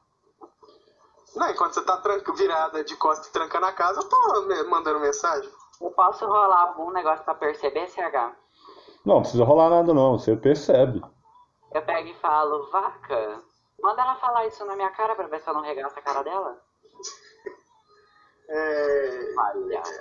Não, 1.35 1.49
enquanto 1.49 1.73
você 1.73 1.81
tá 1.83 1.97
tranca, 1.97 2.33
virada 2.33 2.83
de 2.83 2.95
costas 2.95 3.27
e 3.27 3.31
trancando 3.33 3.65
a 3.67 3.71
casa, 3.71 3.99
eu 3.99 4.09
tô 4.09 4.41
me- 4.47 4.63
mandando 4.63 4.99
mensagem. 4.99 5.49
Eu 5.81 5.91
posso 5.91 6.25
rolar 6.25 6.61
algum 6.61 6.89
negócio 6.91 7.23
pra 7.23 7.35
perceber, 7.35 7.87
CH? 7.89 8.33
Não, 9.05 9.15
não 9.15 9.21
precisa 9.21 9.43
rolar 9.43 9.69
nada 9.69 9.93
não. 9.93 10.17
Você 10.17 10.35
percebe. 10.35 11.01
Eu 11.73 11.81
pego 11.81 12.07
e 12.07 12.13
falo, 12.15 12.69
vaca, 12.71 13.41
manda 13.81 14.01
ela 14.01 14.15
falar 14.15 14.47
isso 14.47 14.65
na 14.65 14.75
minha 14.75 14.89
cara 14.91 15.15
pra 15.15 15.27
ver 15.27 15.41
se 15.41 15.49
eu 15.49 15.53
não 15.53 15.61
regaço 15.61 15.97
a 15.99 16.01
cara 16.01 16.23
dela. 16.23 16.57
É, 18.47 19.33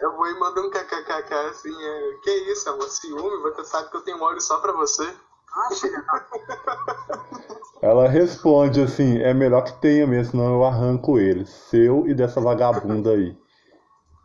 eu 0.03 0.17
vou 0.17 0.29
e 0.29 0.39
mando 0.39 0.67
um 0.67 0.71
kkkk 0.71 1.35
assim, 1.49 1.75
é, 1.75 2.13
que 2.23 2.31
isso, 2.53 2.69
amor, 2.69 2.89
ciúme, 2.89 3.43
você 3.43 3.65
sabe 3.65 3.91
que 3.91 3.97
eu 3.97 4.05
tenho 4.05 4.23
olho 4.23 4.41
só 4.41 4.61
pra 4.61 4.73
você. 4.73 5.17
Ah, 5.57 5.69
Ela 7.81 8.09
responde 8.09 8.83
assim: 8.83 9.21
é 9.23 9.33
melhor 9.33 9.63
que 9.63 9.73
tenha 9.81 10.07
mesmo, 10.07 10.33
senão 10.33 10.55
eu 10.55 10.65
arranco 10.65 11.19
ele. 11.19 11.47
Seu 11.47 12.07
e 12.07 12.15
dessa 12.15 12.41
vagabunda 12.41 13.11
aí. 13.11 13.37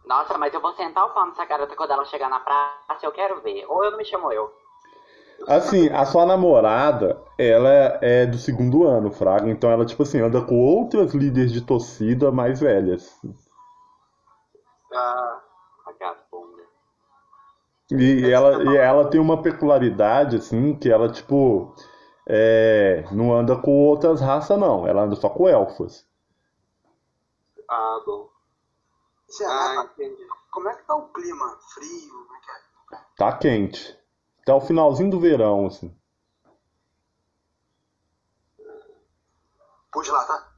Nossa, 0.06 0.38
mas 0.38 0.54
eu 0.54 0.60
vou 0.62 0.74
sentar 0.74 1.06
o 1.06 1.14
pau 1.14 1.26
nessa 1.28 1.46
garota 1.46 1.76
quando 1.76 1.92
ela 1.92 2.04
chegar 2.06 2.30
na 2.30 2.40
praça, 2.40 3.06
eu 3.06 3.12
quero 3.12 3.42
ver. 3.42 3.66
Ou 3.68 3.84
eu 3.84 3.92
não 3.92 3.98
me 3.98 4.06
chamo 4.06 4.32
eu. 4.32 4.52
Assim, 5.48 5.90
a 5.90 6.06
sua 6.06 6.26
namorada, 6.26 7.18
ela 7.38 7.70
é 8.02 8.26
do 8.26 8.38
segundo 8.38 8.86
ano, 8.86 9.12
Fraga. 9.12 9.50
Então 9.50 9.70
ela, 9.72 9.86
tipo 9.86 10.04
assim, 10.04 10.20
anda 10.22 10.42
com 10.42 10.60
outras 10.60 11.14
líderes 11.14 11.52
de 11.52 11.62
torcida 11.62 12.32
mais 12.32 12.60
velhas. 12.60 13.20
Ah, 14.94 15.42
Vagabunda. 15.86 16.64
E 17.92 18.30
ela, 18.32 18.64
e 18.64 18.76
ela 18.78 19.10
tem 19.10 19.20
uma 19.20 19.42
peculiaridade, 19.42 20.36
assim, 20.38 20.76
que 20.76 20.92
ela, 20.92 21.12
tipo, 21.12 21.74
é, 22.28 23.06
não 23.12 23.34
anda 23.34 23.56
com 23.56 23.72
outras 23.72 24.22
raças, 24.22 24.58
não. 24.60 24.86
Ela 24.88 25.04
anda 25.04 25.16
só 25.16 25.30
com 25.30 25.48
elfos. 25.50 26.06
ah, 27.68 28.02
bom. 28.06 28.30
Você, 29.28 29.46
Ah, 29.46 29.88
entendi. 29.94 30.28
como 30.52 30.70
é 30.70 30.76
que 30.76 30.84
tá 30.88 30.96
o 30.96 31.08
clima? 31.10 31.58
Frio? 31.74 32.10
Como 32.10 32.36
é 32.36 32.40
que 32.40 32.96
é? 32.96 33.00
Tá 33.18 33.38
quente. 33.38 33.99
Até 34.50 34.56
o 34.56 34.62
finalzinho 34.62 35.12
do 35.12 35.20
verão, 35.20 35.68
assim. 35.68 35.96
Pode 39.94 40.10
ir 40.10 40.12
lá, 40.12 40.26
tá? 40.26 40.52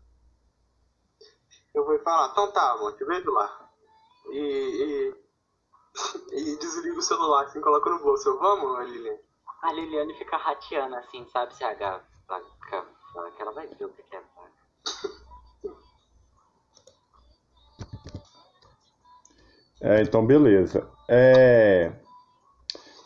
Eu 1.74 1.86
vou 1.86 2.00
falar, 2.00 2.32
então 2.32 2.54
tá, 2.54 2.72
amor, 2.72 2.96
te 2.96 3.04
vejo 3.04 3.30
lá. 3.32 3.70
E, 4.30 4.38
e, 4.40 5.14
e 6.40 6.58
desliga 6.58 7.00
o 7.00 7.02
celular 7.02 7.44
assim, 7.44 7.60
coloca 7.60 7.90
no 7.90 8.00
bolso. 8.00 8.30
Eu 8.30 8.40
vamos, 8.40 8.90
Lilian? 8.90 9.18
A 9.62 9.74
Liliane 9.74 10.14
fica 10.14 10.38
rateando 10.38 10.96
assim, 10.96 11.28
sabe, 11.28 11.54
CH? 11.54 12.02
Vaca, 12.30 12.86
vaca, 13.14 13.42
ela 13.42 13.52
vai 13.52 13.68
ver 13.68 13.86
o 13.86 13.90
que 13.90 14.06
é. 14.16 14.22
É, 19.82 20.02
então 20.02 20.26
beleza. 20.26 20.90
É, 21.10 21.92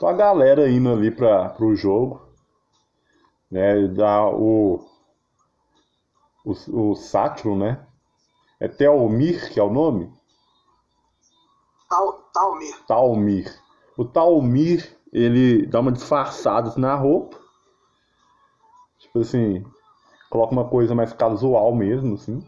a 0.07 0.13
galera 0.13 0.69
indo 0.69 0.91
ali 0.91 1.11
para 1.11 1.49
pro 1.49 1.75
jogo, 1.75 2.21
né? 3.49 3.87
Dá 3.87 4.27
o 4.27 4.85
o, 6.43 6.91
o 6.91 6.95
Sátiro, 6.95 7.55
né? 7.55 7.85
É 8.59 8.67
Telmir 8.67 9.51
que 9.51 9.59
é 9.59 9.63
o 9.63 9.69
nome? 9.69 10.13
Tal, 11.89 12.13
Talmir. 12.33 12.85
Talmir. 12.87 13.63
O 13.97 14.05
Talmir, 14.05 14.97
ele 15.11 15.65
dá 15.65 15.79
uma 15.79 15.91
disfarçada 15.91 16.73
na 16.77 16.95
roupa. 16.95 17.37
Tipo 18.99 19.19
assim, 19.19 19.65
coloca 20.29 20.51
uma 20.51 20.67
coisa 20.67 20.93
mais 20.93 21.13
casual 21.13 21.73
mesmo, 21.73 22.15
assim. 22.15 22.45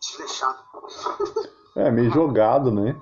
Desleixado. 0.00 0.58
É, 1.76 1.90
meio 1.90 2.10
jogado, 2.10 2.70
né? 2.72 3.00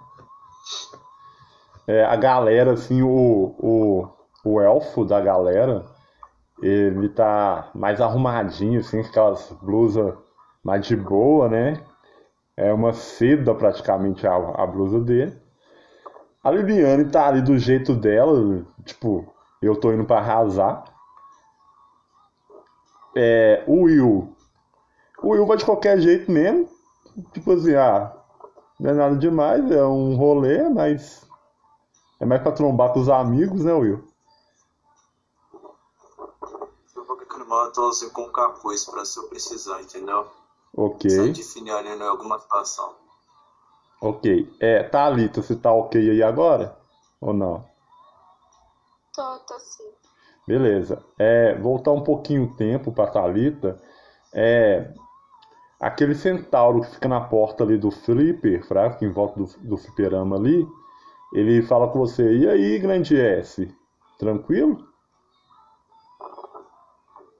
É, 1.87 2.05
a 2.05 2.17
galera, 2.17 2.73
assim, 2.73 3.03
o, 3.03 3.55
o, 3.59 4.09
o 4.45 4.61
elfo 4.61 5.05
da 5.05 5.21
galera, 5.21 5.85
ele 6.63 7.09
tá 7.09 7.71
mais 7.75 8.01
arrumadinho, 8.01 8.81
assim, 8.81 9.03
com 9.03 9.09
aquelas 9.09 9.53
blusas 9.63 10.15
mais 10.63 10.87
de 10.87 10.97
boa, 10.97 11.49
né? 11.49 11.81
É 12.57 12.73
uma 12.73 12.93
seda 12.93 13.55
praticamente 13.55 14.27
a, 14.27 14.35
a 14.35 14.67
blusa 14.67 15.01
dele. 15.01 15.37
A 16.43 16.51
Liliane 16.51 17.11
tá 17.11 17.29
ali 17.29 17.43
do 17.43 17.59
jeito 17.59 17.95
dela, 17.95 18.65
tipo, 18.85 19.27
eu 19.63 19.77
tô 19.77 19.93
indo 19.93 20.05
pra 20.05 20.19
arrasar. 20.19 20.85
É, 23.17 23.63
o 23.67 23.83
Will. 23.83 24.35
O 25.23 25.31
Will 25.31 25.47
vai 25.47 25.57
de 25.57 25.65
qualquer 25.65 25.99
jeito 25.99 26.31
mesmo. 26.31 26.69
Tipo 27.33 27.53
assim, 27.53 27.75
ah, 27.75 28.13
não 28.79 28.91
é 28.91 28.95
nada 28.95 29.17
demais, 29.17 29.71
é 29.71 29.85
um 29.85 30.17
rolê, 30.17 30.69
mas 30.69 31.27
é 32.25 32.27
mais 32.27 32.43
pra 32.43 32.53
trombar 32.53 32.91
com 32.93 33.01
os 33.01 33.09
amigos, 33.11 33.63
né, 33.65 33.73
Will? 33.75 34.03
Eu 36.97 37.05
vou 37.05 37.19
ficando 37.19 37.47
malatoso 37.47 38.11
com 38.13 38.33
capuz 38.33 38.87
pra 38.87 39.05
se 39.05 39.19
eu 39.19 39.29
precisar, 39.29 39.83
entendeu? 39.83 40.27
Ok, 40.75 41.09
Sai 41.11 41.33
de 41.33 41.43
fininho 41.43 41.79
em 41.79 42.03
alguma 42.03 42.39
situação. 42.39 42.95
ok. 44.01 44.51
É, 44.59 44.83
Thalita, 44.83 45.43
você 45.43 45.55
tá 45.55 45.71
ok 45.73 46.11
aí 46.11 46.23
agora? 46.23 46.77
Ou 47.21 47.35
não? 47.35 47.65
Tô, 49.15 49.39
tô 49.41 49.59
sim. 49.61 49.85
Beleza. 50.49 51.05
É, 51.19 51.55
voltar 51.61 51.93
um 51.93 52.03
pouquinho 52.03 52.45
o 52.45 52.57
tempo 52.57 52.91
pra 52.91 53.07
Thalita. 53.07 53.79
É, 54.35 54.93
aquele 55.79 56.15
centauro 56.15 56.81
que 56.81 56.91
fica 56.91 57.09
na 57.09 57.21
porta 57.21 57.63
ali 57.65 57.77
do 57.79 57.91
flipper, 57.91 58.67
fraco, 58.67 59.05
em 59.05 59.13
volta 59.13 59.39
do, 59.39 59.47
do 59.59 59.77
fliperama 59.77 60.37
ali, 60.37 60.67
ele 61.35 61.67
fala 61.67 61.89
com 61.91 61.99
você, 61.99 62.23
e 62.23 62.49
aí, 62.49 62.79
grande 62.79 63.21
S? 63.21 63.69
Tranquilo? 64.19 64.87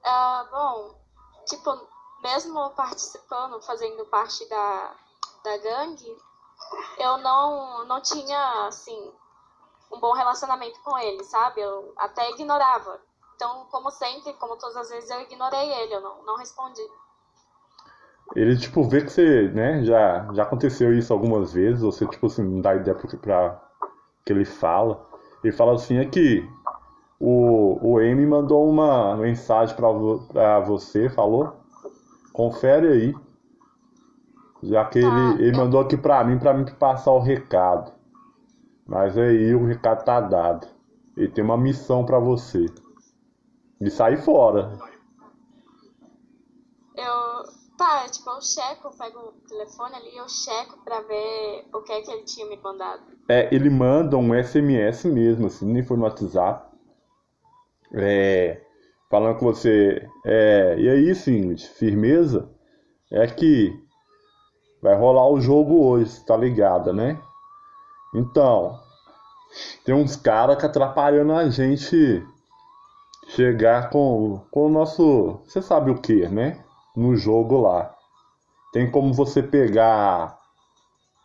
Ah, 0.03 0.45
bom, 0.51 0.99
tipo, 1.45 1.87
mesmo 2.21 2.69
participando, 2.71 3.61
fazendo 3.61 4.05
parte 4.07 4.47
da, 4.49 4.93
da 5.43 5.57
gangue, 5.57 6.15
eu 6.99 7.17
não, 7.19 7.85
não 7.85 8.01
tinha, 8.01 8.67
assim, 8.67 9.11
um 9.91 9.99
bom 9.99 10.13
relacionamento 10.13 10.79
com 10.83 10.97
ele, 10.97 11.23
sabe? 11.23 11.61
Eu 11.61 11.93
até 11.97 12.29
ignorava. 12.31 12.99
Então, 13.35 13.65
como 13.71 13.89
sempre, 13.91 14.33
como 14.33 14.57
todas 14.57 14.75
as 14.75 14.89
vezes, 14.89 15.09
eu 15.09 15.21
ignorei 15.21 15.71
ele, 15.71 15.95
eu 15.95 16.01
não, 16.01 16.23
não 16.23 16.37
respondi. 16.37 16.81
Ele, 18.35 18.57
tipo, 18.57 18.83
vê 18.89 19.03
que 19.03 19.11
você, 19.11 19.49
né, 19.49 19.83
já, 19.83 20.27
já 20.33 20.43
aconteceu 20.43 20.93
isso 20.93 21.13
algumas 21.13 21.53
vezes, 21.53 21.81
você, 21.81 22.05
tipo 22.07 22.25
assim, 22.25 22.43
não 22.43 22.61
dá 22.61 22.75
ideia 22.75 22.97
pra 22.97 23.07
que 24.25 24.33
ele 24.33 24.45
fala. 24.45 25.05
Ele 25.43 25.53
fala 25.53 25.73
assim, 25.75 25.99
aqui, 25.99 26.47
o, 27.19 27.77
o 27.93 28.01
M 28.01 28.25
mandou 28.25 28.67
uma 28.67 29.15
mensagem 29.15 29.75
pra, 29.75 29.89
vo- 29.91 30.27
você, 30.65 31.09
falou? 31.09 31.53
Confere 32.33 32.87
aí. 32.87 33.15
Já 34.63 34.83
que 34.85 34.97
ele, 34.99 35.07
Tá. 35.35 35.41
ele 35.41 35.57
mandou 35.57 35.79
aqui 35.79 35.95
pra 35.95 36.23
mim, 36.23 36.39
pra 36.39 36.53
mim 36.53 36.65
passar 36.79 37.11
o 37.11 37.19
recado. 37.19 37.91
Mas 38.87 39.17
aí 39.17 39.53
o 39.53 39.65
recado 39.65 40.03
tá 40.03 40.19
dado. 40.19 40.67
Ele 41.15 41.27
tem 41.29 41.43
uma 41.43 41.57
missão 41.57 42.03
pra 42.03 42.19
você. 42.19 42.65
De 43.79 43.91
sair 43.91 44.17
fora. 44.17 44.71
Eu. 47.75 47.77
Tá, 47.77 48.07
tipo, 48.09 48.29
eu 48.29 48.41
checo, 48.41 48.87
eu 48.87 48.91
pego 48.91 49.19
o 49.19 49.47
telefone 49.47 49.95
ali, 49.95 50.15
eu 50.15 50.27
checo 50.29 50.79
pra 50.83 51.01
ver 51.01 51.65
o 51.73 51.81
que 51.81 51.91
é 51.91 52.01
que 52.01 52.11
ele 52.11 52.23
tinha 52.23 52.47
me 52.47 52.57
mandado. 52.57 53.03
É, 53.29 53.53
ele 53.53 53.69
manda 53.69 54.17
um 54.17 54.33
SMS 54.33 55.05
mesmo, 55.05 55.47
assim, 55.47 55.65
nem 55.65 55.83
foi 55.83 55.97
no 55.97 56.03
WhatsApp. 56.03 56.73
É, 57.93 58.61
falando 59.09 59.37
com 59.37 59.45
você. 59.45 60.07
É, 60.25 60.75
e 60.79 60.89
aí, 60.89 61.15
Singlet, 61.15 61.67
firmeza? 61.69 62.49
É 63.11 63.27
que 63.27 63.71
vai 64.81 64.95
rolar 64.95 65.29
o 65.29 65.39
jogo 65.39 65.85
hoje, 65.85 66.25
tá 66.25 66.35
ligada, 66.35 66.91
né? 66.91 67.21
Então, 68.13 68.79
tem 69.83 69.93
uns 69.93 70.15
caras 70.15 70.57
que 70.57 70.65
atrapalhando 70.65 71.33
a 71.33 71.49
gente 71.49 72.25
chegar 73.27 73.89
com, 73.89 74.41
com 74.51 74.67
o 74.67 74.69
nosso. 74.69 75.41
Você 75.45 75.61
sabe 75.61 75.91
o 75.91 76.01
que, 76.01 76.27
né? 76.27 76.64
No 76.95 77.15
jogo 77.15 77.61
lá. 77.61 77.93
Tem 78.71 78.89
como 78.89 79.13
você 79.13 79.43
pegar 79.43 80.39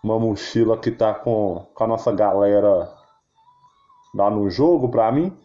uma 0.03 0.19
mochila 0.19 0.79
que 0.79 0.91
tá 0.91 1.15
com, 1.15 1.67
com 1.75 1.85
a 1.85 1.87
nossa 1.87 2.13
galera 2.13 2.93
lá 4.15 4.31
no 4.31 4.51
jogo 4.51 4.89
pra 4.89 5.13
mim. 5.13 5.37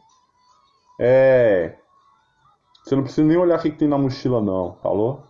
É. 0.99 1.77
Você 2.83 2.95
não 2.95 3.03
precisa 3.03 3.27
nem 3.27 3.37
olhar 3.37 3.59
o 3.59 3.61
que, 3.61 3.71
que 3.71 3.77
tem 3.77 3.87
na 3.87 3.97
mochila, 3.97 4.41
não, 4.41 4.75
falou? 4.81 5.23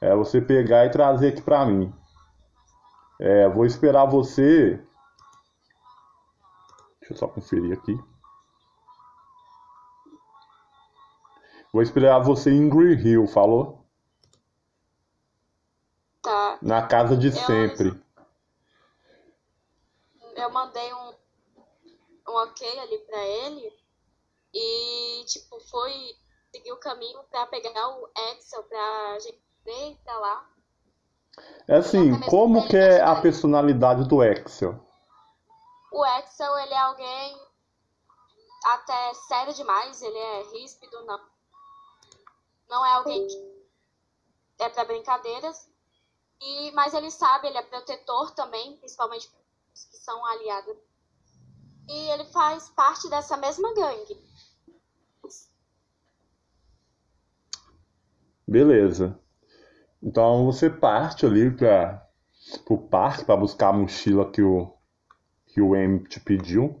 É 0.00 0.14
você 0.14 0.40
pegar 0.40 0.86
e 0.86 0.90
trazer 0.90 1.28
aqui 1.28 1.42
pra 1.42 1.64
mim. 1.64 1.92
É, 3.20 3.48
vou 3.48 3.64
esperar 3.64 4.06
você. 4.06 4.82
Deixa 7.00 7.14
eu 7.14 7.16
só 7.16 7.28
conferir 7.28 7.78
aqui. 7.78 7.98
Vou 11.72 11.82
esperar 11.82 12.18
você 12.18 12.50
em 12.50 12.68
Green 12.68 12.98
Hill, 12.98 13.26
falou? 13.26 13.85
Tá. 16.56 16.66
Na 16.66 16.86
casa 16.86 17.16
de 17.16 17.32
sempre. 17.32 18.02
Eu 20.34 20.50
mandei 20.50 20.92
um, 20.92 21.14
um 22.28 22.36
ok 22.42 22.78
ali 22.80 22.98
pra 22.98 23.24
ele 23.24 23.72
e, 24.52 25.24
tipo, 25.26 25.60
foi 25.60 25.92
seguir 26.50 26.72
o 26.72 26.78
caminho 26.78 27.22
pra 27.30 27.46
pegar 27.46 27.88
o 27.88 28.08
Excel 28.30 28.62
pra 28.64 29.18
gente 29.20 29.42
ver 29.64 29.98
pra 30.04 30.18
lá. 30.18 30.50
É 31.68 31.76
assim, 31.76 32.18
como 32.22 32.66
que 32.68 32.76
é 32.76 33.02
a 33.02 33.20
personalidade 33.20 34.08
do 34.08 34.22
Excel? 34.22 34.74
O 35.92 36.04
Excel, 36.04 36.58
ele 36.58 36.72
é 36.74 36.78
alguém 36.78 37.46
até 38.64 39.14
sério 39.14 39.54
demais, 39.54 40.00
ele 40.02 40.18
é 40.18 40.42
ríspido, 40.52 41.04
não. 41.04 41.20
Não 42.68 42.84
é 42.84 42.92
alguém 42.94 43.26
que 43.26 44.62
é 44.62 44.68
pra 44.68 44.84
brincadeiras. 44.84 45.68
E, 46.40 46.70
mas 46.72 46.94
ele 46.94 47.10
sabe, 47.10 47.48
ele 47.48 47.58
é 47.58 47.62
protetor 47.62 48.30
também, 48.32 48.76
principalmente 48.76 49.30
os 49.74 49.84
que 49.84 49.96
são 49.96 50.24
aliados. 50.26 50.76
E 51.88 52.10
ele 52.10 52.24
faz 52.26 52.68
parte 52.70 53.08
dessa 53.08 53.36
mesma 53.36 53.72
gangue. 53.74 54.18
Beleza. 58.46 59.18
Então 60.02 60.44
você 60.44 60.70
parte 60.70 61.26
ali 61.26 61.50
para 61.50 62.06
o 62.68 62.78
parque 62.78 63.24
para 63.24 63.36
buscar 63.36 63.70
a 63.70 63.72
mochila 63.72 64.30
que 64.30 64.42
o 64.42 64.72
que 65.46 65.60
o 65.60 65.74
M 65.74 66.00
te 66.00 66.20
pediu. 66.20 66.80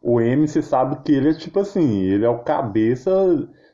O 0.00 0.20
M, 0.20 0.46
você 0.46 0.62
sabe 0.62 1.02
que 1.02 1.12
ele 1.12 1.30
é 1.30 1.34
tipo 1.34 1.58
assim, 1.58 2.02
ele 2.02 2.24
é 2.24 2.28
o 2.28 2.44
cabeça 2.44 3.10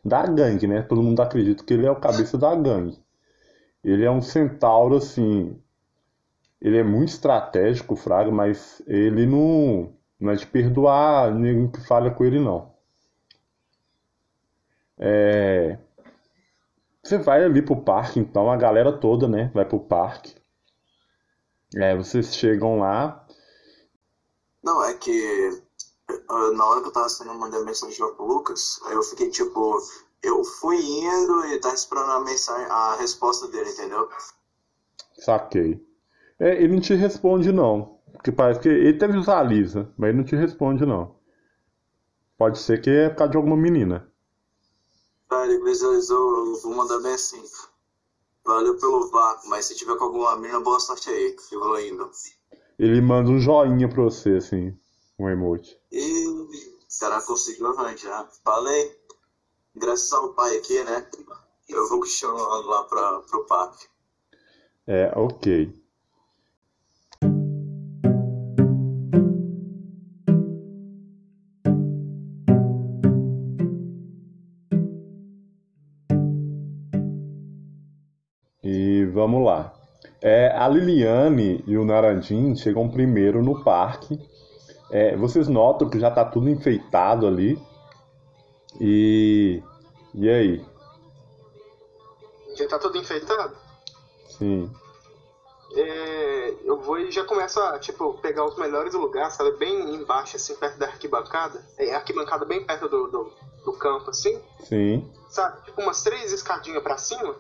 da 0.03 0.27
gangue, 0.27 0.67
né? 0.67 0.83
Todo 0.83 1.03
mundo 1.03 1.21
acredita 1.21 1.63
que 1.63 1.75
ele 1.75 1.87
é 1.87 1.91
o 1.91 2.01
cabeça 2.01 2.39
da 2.39 2.55
gangue. 2.55 3.04
Ele 3.85 4.05
é 4.05 4.11
um 4.11 4.23
centauro 4.23 4.97
assim, 4.97 5.61
ele 6.61 6.79
é 6.79 6.83
muito 6.83 7.11
estratégico, 7.11 7.97
Fraga, 7.97 8.31
mas 8.31 8.83
ele 8.87 9.27
não 9.27 9.93
não 10.19 10.33
é 10.33 10.37
de 10.37 10.47
perdoar 10.47 11.35
ninguém 11.35 11.71
que 11.71 11.87
falha 11.87 12.11
com 12.11 12.25
ele 12.25 12.41
não. 12.41 12.73
É, 14.99 15.77
você 17.05 17.19
vai 17.19 17.45
ali 17.45 17.61
pro 17.61 17.77
parque, 17.77 18.19
então, 18.19 18.51
a 18.51 18.57
galera 18.57 18.91
toda, 18.91 19.29
né? 19.29 19.51
Vai 19.53 19.67
pro 19.67 19.79
parque. 19.79 20.35
É, 21.77 21.95
vocês 21.95 22.35
chegam 22.35 22.79
lá. 22.79 23.27
Não, 24.63 24.83
é 24.83 24.95
que 24.95 25.63
ah, 26.29 26.51
na 26.53 26.65
hora 26.65 26.81
que 26.81 26.89
eu 26.89 26.93
tava 26.93 27.09
sendo 27.11 27.35
mandando 27.35 27.67
mensagem 27.67 27.97
pro 27.99 28.25
Lucas, 28.25 28.81
aí 28.87 28.95
eu 28.95 29.03
fiquei 29.03 29.29
tipo, 29.29 29.79
eu 30.25 30.43
fui 30.45 30.77
indo 30.77 31.47
e 31.47 31.59
tava 31.59 31.75
esperando 31.75 32.11
a 32.11 32.21
mensagem, 32.21 32.67
a 32.67 32.97
resposta 32.97 33.47
dele, 33.49 33.71
entendeu? 33.71 34.09
Saquei. 35.19 35.85
É, 36.39 36.63
ele 36.63 36.75
não 36.75 36.81
te 36.81 36.95
responde, 36.95 37.53
não. 37.53 37.99
Porque 38.13 38.33
parece 38.33 38.61
que 38.61 38.69
ele 38.69 38.97
até 38.97 39.07
visualiza, 39.07 39.93
mas 39.97 40.09
ele 40.09 40.19
não 40.19 40.25
te 40.25 40.35
responde, 40.37 40.87
não. 40.87 41.17
Pode 42.39 42.59
ser 42.59 42.81
que 42.81 42.91
é 42.91 43.09
por 43.09 43.17
causa 43.17 43.33
de 43.33 43.37
alguma 43.37 43.57
menina. 43.57 44.11
Tá, 45.29 45.45
ele 45.47 45.63
visualizou, 45.63 46.47
eu 46.47 46.61
vou 46.61 46.75
mandar 46.75 46.99
bem 47.01 47.15
assim. 47.15 47.43
Valeu 48.45 48.79
pelo 48.79 49.11
vácuo, 49.11 49.49
mas 49.49 49.67
se 49.67 49.75
tiver 49.75 49.97
com 49.97 50.05
alguma 50.05 50.37
mina, 50.37 50.61
boa 50.61 50.79
sorte 50.79 51.09
aí, 51.09 51.37
eu 51.53 51.61
vou 51.61 51.81
indo. 51.81 52.11
Ele 52.79 53.01
manda 53.01 53.31
um 53.31 53.39
joinha 53.39 53.89
pra 53.89 54.03
você, 54.03 54.37
assim, 54.37 54.77
um 55.19 55.29
emoji. 55.29 55.79
E 55.91 56.27
será 56.89 57.21
que 57.21 57.27
conseguiu 57.27 57.69
arranjar? 57.69 58.29
Falei, 58.45 58.99
graças 59.75 60.13
ao 60.13 60.33
pai 60.33 60.57
aqui, 60.57 60.83
né? 60.85 61.07
Eu 61.69 61.89
vou 61.89 62.01
questionando 62.01 62.67
lá 62.67 62.85
pra, 62.85 63.21
pro 63.21 63.47
parque. 63.47 63.87
É, 64.87 65.13
ok. 65.17 65.73
E 78.63 79.05
vamos 79.07 79.45
lá. 79.45 79.75
É, 80.23 80.51
a 80.57 80.67
Liliane 80.69 81.63
e 81.67 81.77
o 81.77 81.85
Narandim 81.85 82.55
chegam 82.57 82.89
primeiro 82.89 83.43
no 83.43 83.63
parque. 83.63 84.19
É, 84.91 85.17
vocês 85.17 85.49
notam 85.49 85.91
que 85.91 85.99
já 85.99 86.11
tá 86.11 86.25
tudo 86.25 86.49
enfeitado 86.49 87.27
ali. 87.27 87.59
E. 88.81 89.63
E 90.15 90.29
aí? 90.29 90.65
Já 92.57 92.69
tá 92.69 92.79
tudo 92.79 92.97
enfeitado? 92.99 93.55
Sim. 94.29 94.71
É, 95.77 96.55
eu 96.65 96.79
vou 96.81 96.99
e 96.99 97.11
já 97.11 97.25
começo 97.25 97.59
a, 97.61 97.79
tipo, 97.79 98.15
pegar 98.21 98.45
os 98.45 98.57
melhores 98.57 98.95
lugares, 98.95 99.35
sabe? 99.35 99.51
Bem 99.57 99.95
embaixo, 99.95 100.37
assim, 100.37 100.55
perto 100.55 100.79
da 100.79 100.87
arquibancada. 100.87 101.65
É, 101.77 101.93
a 101.93 101.97
arquibancada 101.97 102.45
bem 102.45 102.65
perto 102.65 102.89
do, 102.89 103.09
do, 103.09 103.33
do 103.65 103.73
campo, 103.73 104.11
assim. 104.11 104.41
Sim. 104.61 105.11
Sabe? 105.29 105.63
Tipo, 105.65 105.83
umas 105.83 106.03
três 106.03 106.33
escadinhas 106.33 106.83
pra 106.83 106.97
cima. 106.97 107.35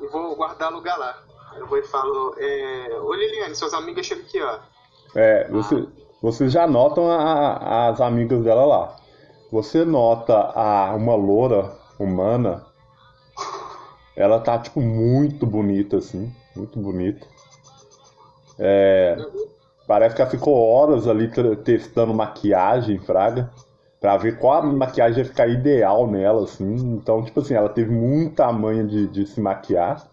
E 0.00 0.06
vou 0.06 0.36
guardar 0.36 0.72
lugar 0.72 0.96
lá. 0.96 1.20
Eu 1.56 1.66
vou 1.66 1.76
e 1.78 1.82
falo, 1.82 2.34
é... 2.38 3.00
Ô 3.00 3.12
Liliane, 3.12 3.56
suas 3.56 3.74
amigas 3.74 4.06
chegam 4.06 4.24
aqui, 4.24 4.40
ó. 4.40 4.58
É, 5.16 5.48
você, 5.48 5.88
vocês 6.22 6.52
já 6.52 6.68
notam 6.68 7.10
a- 7.10 7.88
as 7.88 8.00
amigas 8.00 8.44
dela 8.44 8.64
lá. 8.64 8.96
Você 9.50 9.84
nota 9.84 10.34
a, 10.54 10.94
uma 10.94 11.14
loura 11.14 11.72
humana. 11.98 12.64
Ela 14.16 14.38
tá, 14.38 14.58
tipo, 14.58 14.80
muito 14.80 15.46
bonita, 15.46 15.96
assim. 15.96 16.32
Muito 16.54 16.78
bonita. 16.78 17.26
É, 18.58 19.16
parece 19.86 20.14
que 20.14 20.22
ela 20.22 20.30
ficou 20.30 20.54
horas 20.56 21.08
ali 21.08 21.30
testando 21.64 22.14
maquiagem, 22.14 22.98
fraga. 22.98 23.50
Pra 24.00 24.16
ver 24.16 24.38
qual 24.38 24.62
a 24.62 24.62
maquiagem 24.62 25.18
ia 25.18 25.24
ficar 25.24 25.46
ideal 25.46 26.06
nela, 26.06 26.44
assim. 26.44 26.74
Então, 26.94 27.22
tipo 27.24 27.40
assim, 27.40 27.54
ela 27.54 27.68
teve 27.68 27.90
muita 27.90 28.50
manha 28.52 28.84
de, 28.84 29.06
de 29.08 29.26
se 29.26 29.40
maquiar. 29.40 30.06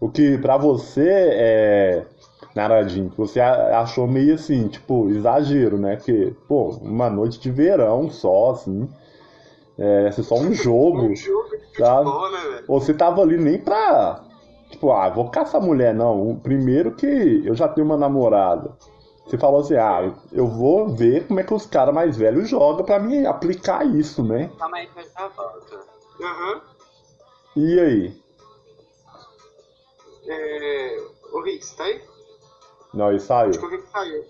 O 0.00 0.08
que 0.08 0.38
pra 0.38 0.56
você 0.56 1.08
é. 1.08 2.06
Naradinho, 2.54 3.12
você 3.16 3.40
a- 3.40 3.80
achou 3.80 4.06
meio 4.06 4.34
assim, 4.34 4.68
tipo, 4.68 5.08
exagero, 5.10 5.76
né? 5.78 5.96
Porque, 5.96 6.32
pô, 6.48 6.70
uma 6.82 7.08
noite 7.10 7.38
de 7.40 7.50
verão 7.50 8.10
só, 8.10 8.50
assim. 8.52 8.88
É, 9.78 10.10
ser 10.12 10.22
só 10.22 10.36
um 10.36 10.52
jogo. 10.54 10.98
Um 11.02 11.16
jogo 11.16 11.48
Tá. 11.76 11.96
futebol, 11.98 12.30
né, 12.30 12.38
velho? 12.40 12.64
Você 12.68 12.94
tava 12.94 13.20
ali 13.22 13.36
nem 13.36 13.58
pra. 13.58 14.24
Tipo, 14.70 14.92
ah, 14.92 15.08
vou 15.08 15.28
caçar 15.30 15.60
mulher, 15.60 15.92
não. 15.94 16.30
O 16.30 16.40
Primeiro 16.40 16.92
que 16.94 17.42
eu 17.44 17.54
já 17.54 17.66
tenho 17.68 17.84
uma 17.86 17.96
namorada. 17.96 18.72
Você 19.26 19.38
falou 19.38 19.60
assim, 19.60 19.74
ah, 19.76 20.12
eu 20.30 20.46
vou 20.46 20.88
ver 20.94 21.26
como 21.26 21.40
é 21.40 21.42
que 21.42 21.54
os 21.54 21.64
caras 21.66 21.94
mais 21.94 22.16
velhos 22.16 22.48
jogam 22.48 22.84
pra 22.84 22.98
me 22.98 23.26
aplicar 23.26 23.84
isso, 23.86 24.22
né? 24.22 24.50
Calma 24.58 24.76
aí 24.76 24.86
que 24.86 24.98
eu 25.00 25.04
já 25.04 25.28
volto. 25.28 25.78
Aham. 26.22 26.60
E 27.56 27.80
aí? 27.80 28.16
É... 30.26 30.98
Ô 31.32 31.40
Rick, 31.42 31.64
você 31.64 31.76
tá 31.76 31.84
aí? 31.84 32.00
Não, 32.94 33.10
ele 33.10 33.20
saiu. 33.20 33.50
Tipo, 33.50 33.66
o 33.66 33.70
que 33.70 33.78
que 33.78 33.90
saiu? 33.90 34.24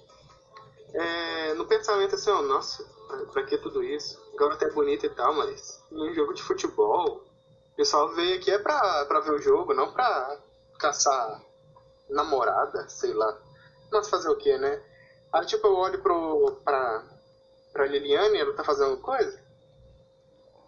É, 0.94 1.54
no 1.54 1.66
pensamento 1.66 2.14
assim, 2.14 2.30
ó, 2.30 2.40
nossa, 2.42 2.84
pra 3.32 3.42
que 3.42 3.58
tudo 3.58 3.82
isso? 3.82 4.18
Garota 4.38 4.64
é 4.64 4.70
bonita 4.70 5.06
e 5.06 5.10
tal, 5.10 5.34
mas 5.34 5.82
num 5.90 6.12
jogo 6.14 6.32
de 6.32 6.42
futebol, 6.42 7.20
o 7.72 7.76
pessoal 7.76 8.14
veio 8.14 8.36
aqui 8.36 8.50
é 8.50 8.58
pra, 8.58 9.04
pra 9.06 9.20
ver 9.20 9.32
o 9.32 9.42
jogo, 9.42 9.74
não 9.74 9.92
pra 9.92 10.38
caçar 10.78 11.42
namorada, 12.08 12.88
sei 12.88 13.12
lá. 13.12 13.36
Mas 13.92 14.08
fazer 14.08 14.30
o 14.30 14.36
que, 14.36 14.56
né? 14.56 14.80
Aí 15.32 15.44
tipo, 15.46 15.66
eu 15.66 15.74
olho 15.74 16.00
pro, 16.00 16.60
pra, 16.64 17.04
pra 17.72 17.86
Liliane, 17.86 18.38
ela 18.38 18.54
tá 18.54 18.64
fazendo 18.64 18.96
coisa? 18.98 19.38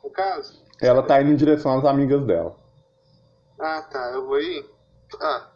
No 0.03 0.11
caso? 0.11 0.61
Ela 0.81 1.03
tá 1.03 1.21
indo 1.23 1.33
em 1.33 1.37
direção 1.37 1.79
às 1.79 1.85
amigas 1.85 2.25
dela. 2.27 2.55
Ah, 3.59 3.81
tá, 3.83 4.11
eu 4.13 4.27
vou 4.27 4.39
ir. 4.39 4.69
Ah, 5.21 5.49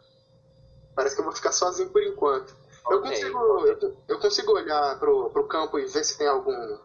parece 0.95 1.15
que 1.15 1.21
eu 1.21 1.25
vou 1.25 1.33
ficar 1.33 1.51
sozinho 1.51 1.89
por 1.89 2.01
enquanto. 2.03 2.55
Eu 2.89 2.97
Ok. 2.97 3.09
consigo, 3.09 3.37
eu, 3.67 3.93
eu 4.07 4.19
consigo 4.19 4.51
olhar 4.53 4.97
pro, 4.99 5.29
pro 5.29 5.43
campo 5.47 5.77
e 5.79 5.85
ver 5.85 6.03
se 6.03 6.17
tem 6.17 6.27
algum. 6.27 6.77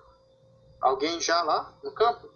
Alguém 0.80 1.20
já 1.20 1.42
lá 1.42 1.72
no 1.82 1.90
campo? 1.92 2.28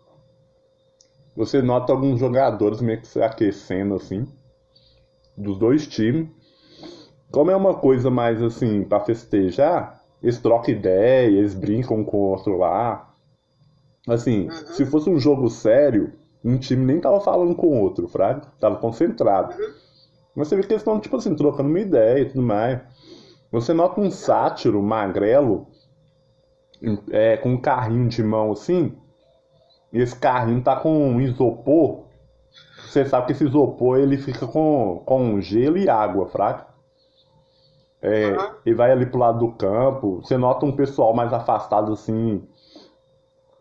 Você 1.37 1.63
nota 1.63 1.93
alguns 1.93 2.19
jogadores 2.19 2.81
meio 2.81 3.01
que 3.01 3.07
se 3.07 3.23
aquecendo 3.23 3.95
assim, 3.95 4.27
dos 5.37 5.59
dois 5.59 5.87
times. 5.87 6.29
Como 7.31 7.51
é 7.51 7.57
uma 7.57 7.75
coisa 7.79 8.11
mais 8.11 8.43
assim, 8.43 8.83
pra 8.83 9.01
festejar, 9.01 10.03
eles 10.21 10.39
trocam 10.39 10.75
ideia, 10.75 11.29
eles 11.29 11.55
brincam 11.55 12.03
com 12.03 12.17
o 12.17 12.31
outro 12.31 12.57
lá. 12.59 13.15
Assim, 14.09 14.49
Uhum. 14.49 14.67
se 14.73 14.85
fosse 14.87 15.09
um 15.09 15.19
jogo 15.19 15.49
sério, 15.49 16.13
um 16.45 16.59
time 16.59 16.85
nem 16.85 17.01
tava 17.01 17.21
falando 17.21 17.55
com 17.55 17.69
o 17.69 17.81
outro, 17.81 18.09
fraga? 18.09 18.43
Tava 18.59 18.77
concentrado. 18.77 19.55
Uhum. 19.55 19.75
Mas 20.35 20.49
você 20.49 20.57
vê 20.57 20.63
que 20.63 20.73
eles 20.73 20.81
estão, 20.81 21.01
tipo 21.01 21.17
assim, 21.17 21.35
trocando 21.35 21.69
uma 21.69 21.81
ideia 21.81 22.21
e 22.23 22.27
tudo 22.27 22.43
mais. 22.43 22.81
Você 23.51 23.73
nota 23.73 24.01
um 24.01 24.11
sátiro 24.11 24.83
magrelo, 24.83 25.67
é, 27.11 27.37
com 27.37 27.51
um 27.51 27.61
carrinho 27.61 28.09
de 28.09 28.23
mão 28.23 28.53
assim, 28.53 28.97
e 29.93 30.01
esse 30.01 30.17
carrinho 30.17 30.63
tá 30.63 30.77
com 30.77 30.91
um 30.91 31.21
isopor. 31.21 32.05
Você 32.87 33.05
sabe 33.05 33.27
que 33.27 33.33
esse 33.33 33.45
isopor 33.45 33.99
ele 33.99 34.17
fica 34.17 34.47
com, 34.47 35.03
com 35.05 35.41
gelo 35.41 35.77
e 35.77 35.89
água, 35.89 36.27
fraca? 36.27 36.67
É, 38.03 38.31
Aham. 38.31 38.55
e 38.65 38.73
vai 38.73 38.91
ali 38.91 39.07
pro 39.07 39.19
lado 39.19 39.39
do 39.39 39.53
campo. 39.53 40.21
Você 40.23 40.37
nota 40.37 40.65
um 40.65 40.73
pessoal 40.73 41.13
mais 41.13 41.33
afastado 41.33 41.93
assim, 41.93 42.43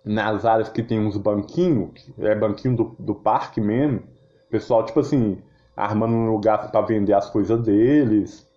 nas 0.04 0.46
áreas 0.46 0.70
que 0.70 0.82
tem 0.82 1.00
uns 1.00 1.18
banquinhos, 1.18 2.10
é 2.18 2.34
banquinho 2.36 2.76
do, 2.76 2.96
do 2.98 3.16
parque 3.16 3.60
mesmo. 3.60 4.04
Pessoal, 4.50 4.86
tipo 4.86 5.00
assim, 5.00 5.42
armando 5.80 6.14
um 6.14 6.32
lugar 6.32 6.70
pra 6.70 6.82
vender 6.82 7.14
as 7.14 7.30
coisas 7.30 7.62
deles. 7.64 8.48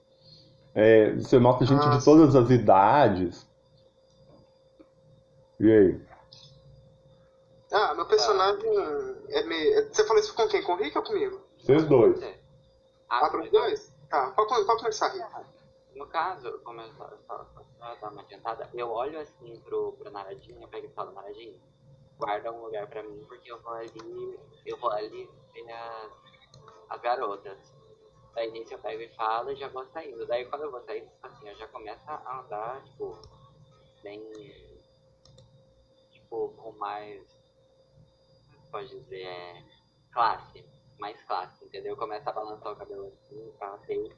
É, 0.74 1.14
você 1.14 1.38
nota 1.38 1.64
gente 1.64 1.80
de 1.80 1.86
Nossa. 1.86 2.04
todas 2.04 2.34
as 2.34 2.50
idades. 2.50 3.48
E 5.60 5.70
aí? 5.70 6.00
Ah, 7.72 7.94
meu 7.94 8.06
personagem 8.06 8.68
é 9.28 9.44
meio. 9.44 9.88
Você 9.92 10.04
falou 10.04 10.20
isso 10.20 10.34
com 10.34 10.48
quem? 10.48 10.62
Com 10.62 10.72
o 10.72 10.76
Rick 10.76 10.98
ou 10.98 11.04
comigo? 11.04 11.40
Vocês 11.58 11.86
dois. 11.86 12.18
Você. 12.18 12.40
Ah, 13.08 13.28
para 13.30 13.42
os 13.42 13.50
dois? 13.50 13.94
Tá, 14.10 14.30
pode, 14.32 14.48
pode 14.66 14.80
começar, 14.80 15.08
Rick. 15.08 15.24
No 15.94 16.06
caso, 16.06 16.58
como 16.64 16.80
eu 16.80 16.92
só, 16.94 17.08
só, 17.26 17.46
só, 17.54 17.64
só 17.78 17.94
dar 18.00 18.10
uma 18.10 18.22
adiantada, 18.22 18.68
eu 18.74 18.90
olho 18.90 19.20
assim 19.20 19.60
pro, 19.60 19.92
pro 19.92 20.10
Naradinho, 20.10 20.60
eu 20.60 20.68
pego 20.68 20.86
e 20.86 20.90
falo, 20.90 21.12
Naradinho, 21.12 21.60
guarda 22.18 22.50
um 22.50 22.64
lugar 22.64 22.86
pra 22.88 23.02
mim, 23.02 23.24
porque 23.28 23.52
eu 23.52 23.60
vou 23.60 23.74
ali, 23.74 24.40
eu 24.64 24.78
vou 24.78 24.90
ali 24.90 25.28
ver 25.52 25.70
as, 25.70 26.12
as 26.92 27.00
garotas. 27.00 27.74
Daí 28.34 28.50
nisso 28.50 28.74
eu 28.74 28.78
pego 28.78 29.02
e 29.02 29.08
falo 29.14 29.50
e 29.50 29.56
já 29.56 29.68
vou 29.68 29.84
saindo. 29.86 30.26
Daí 30.26 30.44
quando 30.46 30.62
eu 30.62 30.70
vou 30.70 30.80
saindo, 30.82 31.06
tipo 31.06 31.26
assim, 31.26 31.48
eu 31.48 31.56
já 31.56 31.68
começo 31.68 32.02
a 32.06 32.40
andar, 32.40 32.82
tipo, 32.84 33.18
bem, 34.02 34.22
tipo, 36.10 36.48
com 36.56 36.72
mais, 36.72 37.22
pode 38.70 38.88
dizer, 38.88 39.22
é, 39.22 39.64
classe, 40.12 40.64
mais 40.98 41.20
classe, 41.24 41.64
entendeu? 41.64 41.96
Começa 41.96 42.30
a 42.30 42.32
balançar 42.32 42.72
o 42.72 42.76
cabelo 42.76 43.12
assim, 43.12 43.52
ter 43.86 44.16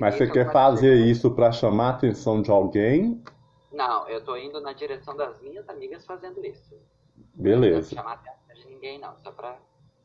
Mas 0.00 0.14
você 0.14 0.24
Isso 0.24 0.32
quer 0.32 0.52
fazer 0.52 0.94
isso 0.94 1.30
pra 1.32 1.52
chamar 1.52 1.86
a 1.86 1.96
atenção 1.96 2.42
de 2.42 2.50
alguém? 2.50 3.22
Não, 3.70 4.08
eu 4.08 4.24
tô 4.24 4.36
indo 4.36 4.60
na 4.60 4.72
direção 4.72 5.16
das 5.16 5.40
minhas 5.40 5.68
amigas 5.68 6.04
fazendo 6.04 6.44
isso. 6.44 6.74
Não 7.16 7.42
Beleza. 7.42 7.94
chamar 7.94 8.12
a 8.12 8.14
atenção 8.14 8.54
de 8.54 8.66
ninguém, 8.66 8.98
não. 8.98 9.16
Só 9.18 9.30
pra 9.30 9.60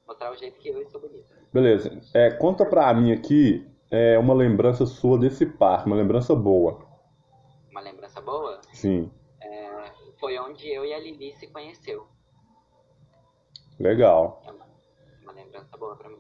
mostrar 0.08 0.32
o 0.32 0.36
jeito 0.36 0.60
que 0.60 0.70
eu 0.70 0.90
sou 0.90 1.02
bonita. 1.02 1.28
Beleza. 1.54 2.02
É, 2.14 2.32
conta 2.32 2.66
pra 2.66 2.94
mim 2.94 3.12
aqui 3.12 3.68
é, 3.90 4.18
uma 4.18 4.34
lembrança 4.34 4.86
sua 4.86 5.18
desse 5.18 5.46
parque, 5.46 5.88
uma 5.88 5.96
lembrança 5.96 6.34
boa. 6.34 6.86
Uma 7.70 7.82
lembrança 7.82 8.22
boa 8.22 8.60
Sim. 8.74 9.12
é, 9.42 9.92
foi 10.20 10.38
onde 10.40 10.68
eu 10.68 10.86
e 10.86 10.94
a 10.94 11.00
Lili 11.00 11.34
se 11.36 11.48
conheceu. 11.48 12.08
Legal. 13.80 14.42
É 14.46 14.52
uma, 14.52 14.66
uma 15.24 15.32
lembrança 15.34 15.78
boa 15.78 15.96
pra 15.96 16.10
mim. 16.10 16.20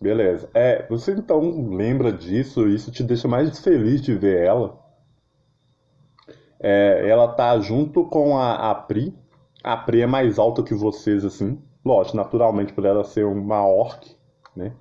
Beleza. 0.00 0.48
É, 0.54 0.86
você 0.88 1.12
então 1.12 1.40
lembra 1.74 2.10
disso, 2.10 2.66
isso 2.66 2.90
te 2.90 3.02
deixa 3.02 3.28
mais 3.28 3.58
feliz 3.58 4.00
de 4.00 4.14
ver 4.14 4.46
ela. 4.46 4.80
É, 6.58 7.06
ela 7.08 7.28
tá 7.28 7.58
junto 7.60 8.06
com 8.06 8.38
a, 8.38 8.70
a 8.70 8.74
Pri. 8.74 9.14
A 9.62 9.76
Pri 9.76 10.02
é 10.02 10.06
mais 10.06 10.38
alta 10.38 10.62
que 10.62 10.74
vocês, 10.74 11.24
assim. 11.24 11.62
Lógico, 11.84 12.16
naturalmente 12.16 12.72
por 12.72 12.84
ela 12.84 13.04
ser 13.04 13.24
uma 13.26 13.66
orc, 13.66 14.16
né? 14.54 14.72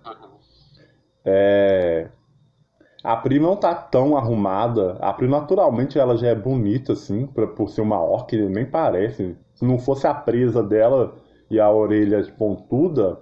É, 1.25 2.09
A 3.03 3.15
Pri 3.17 3.39
não 3.39 3.55
tá 3.57 3.73
tão 3.75 4.17
arrumada. 4.17 4.93
A 5.01 5.13
Pri, 5.13 5.27
naturalmente, 5.27 5.99
ela 5.99 6.17
já 6.17 6.27
é 6.29 6.35
bonita, 6.35 6.93
assim, 6.93 7.27
pra, 7.27 7.47
por 7.47 7.69
ser 7.69 7.81
uma 7.81 8.01
orc, 8.01 8.31
nem 8.33 8.65
parece. 8.65 9.37
Se 9.55 9.65
não 9.65 9.77
fosse 9.79 10.07
a 10.07 10.13
presa 10.13 10.63
dela 10.63 11.15
e 11.49 11.59
a 11.59 11.69
orelha 11.71 12.23
pontuda, 12.37 13.19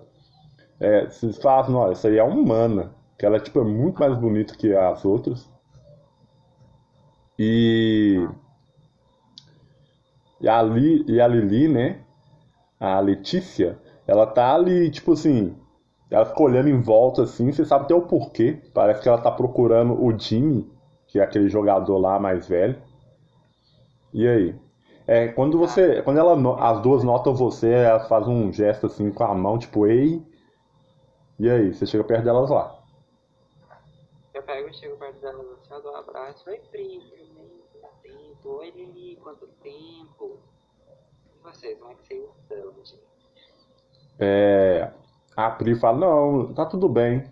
é, 0.79 1.05
vocês 1.07 1.37
falam, 1.39 1.71
não, 1.71 1.91
essa 1.91 2.07
aí 2.09 2.17
é 2.17 2.23
humana. 2.23 2.93
Que 3.19 3.25
ela 3.25 3.39
tipo, 3.39 3.59
é 3.61 3.63
muito 3.63 3.99
mais 3.99 4.17
bonita 4.17 4.55
que 4.55 4.73
as 4.75 5.05
outras. 5.05 5.49
E. 7.37 8.27
E 10.41 10.47
a, 10.49 10.61
Li, 10.63 11.03
e 11.07 11.19
a 11.21 11.27
Lili, 11.27 11.67
né? 11.67 11.99
A 12.79 12.99
Letícia, 12.99 13.79
ela 14.05 14.25
tá 14.25 14.53
ali, 14.53 14.89
tipo 14.89 15.13
assim. 15.13 15.55
Ela 16.09 16.25
fica 16.25 16.41
olhando 16.41 16.69
em 16.69 16.79
volta 16.79 17.23
assim, 17.23 17.51
você 17.51 17.65
sabe 17.65 17.85
até 17.85 17.95
o 17.95 18.03
porquê. 18.03 18.61
Parece 18.73 19.01
que 19.01 19.09
ela 19.09 19.21
tá 19.21 19.31
procurando 19.31 20.01
o 20.01 20.17
Jimmy, 20.17 20.71
que 21.07 21.19
é 21.19 21.23
aquele 21.23 21.49
jogador 21.49 21.97
lá 21.97 22.17
mais 22.19 22.47
velho. 22.47 22.81
E 24.13 24.27
aí? 24.27 24.55
É, 25.05 25.29
quando 25.29 25.57
você. 25.57 26.01
Quando 26.01 26.17
ela, 26.17 26.35
as 26.59 26.81
duas 26.81 27.03
notam 27.03 27.33
você, 27.33 27.71
ela 27.71 27.99
faz 28.01 28.27
um 28.27 28.51
gesto 28.51 28.85
assim 28.85 29.11
com 29.11 29.23
a 29.23 29.33
mão, 29.33 29.57
tipo, 29.57 29.87
ei. 29.87 30.21
E 31.39 31.49
aí? 31.49 31.73
Você 31.73 31.85
chega 31.85 32.03
perto 32.03 32.23
delas 32.23 32.49
lá. 32.49 32.77
Eu 34.33 34.43
pego 34.43 34.69
e 34.69 34.73
chego 34.73 34.97
perto 34.97 35.19
dela 35.19 35.43
assim, 35.61 35.73
eu 35.73 35.81
dou 35.81 35.93
um 35.93 35.95
abraço. 35.95 36.49
Oi, 36.49 36.59
Pri, 36.71 36.99
tudo 37.09 37.33
bem? 37.33 37.49
Quanto 37.81 37.95
tempo? 38.01 38.49
Oi, 38.59 38.71
Lili, 38.71 39.15
quanto 39.17 39.47
tempo? 39.61 40.39
Vocês, 41.47 41.79
como 41.79 41.91
é 41.91 41.95
que 41.95 42.03
vocês 42.03 42.29
estão, 42.41 42.73
gente? 42.83 43.07
É, 44.19 44.91
a 45.36 45.49
Pri 45.51 45.75
fala, 45.75 45.97
não, 45.97 46.53
tá 46.53 46.65
tudo 46.65 46.89
bem. 46.89 47.23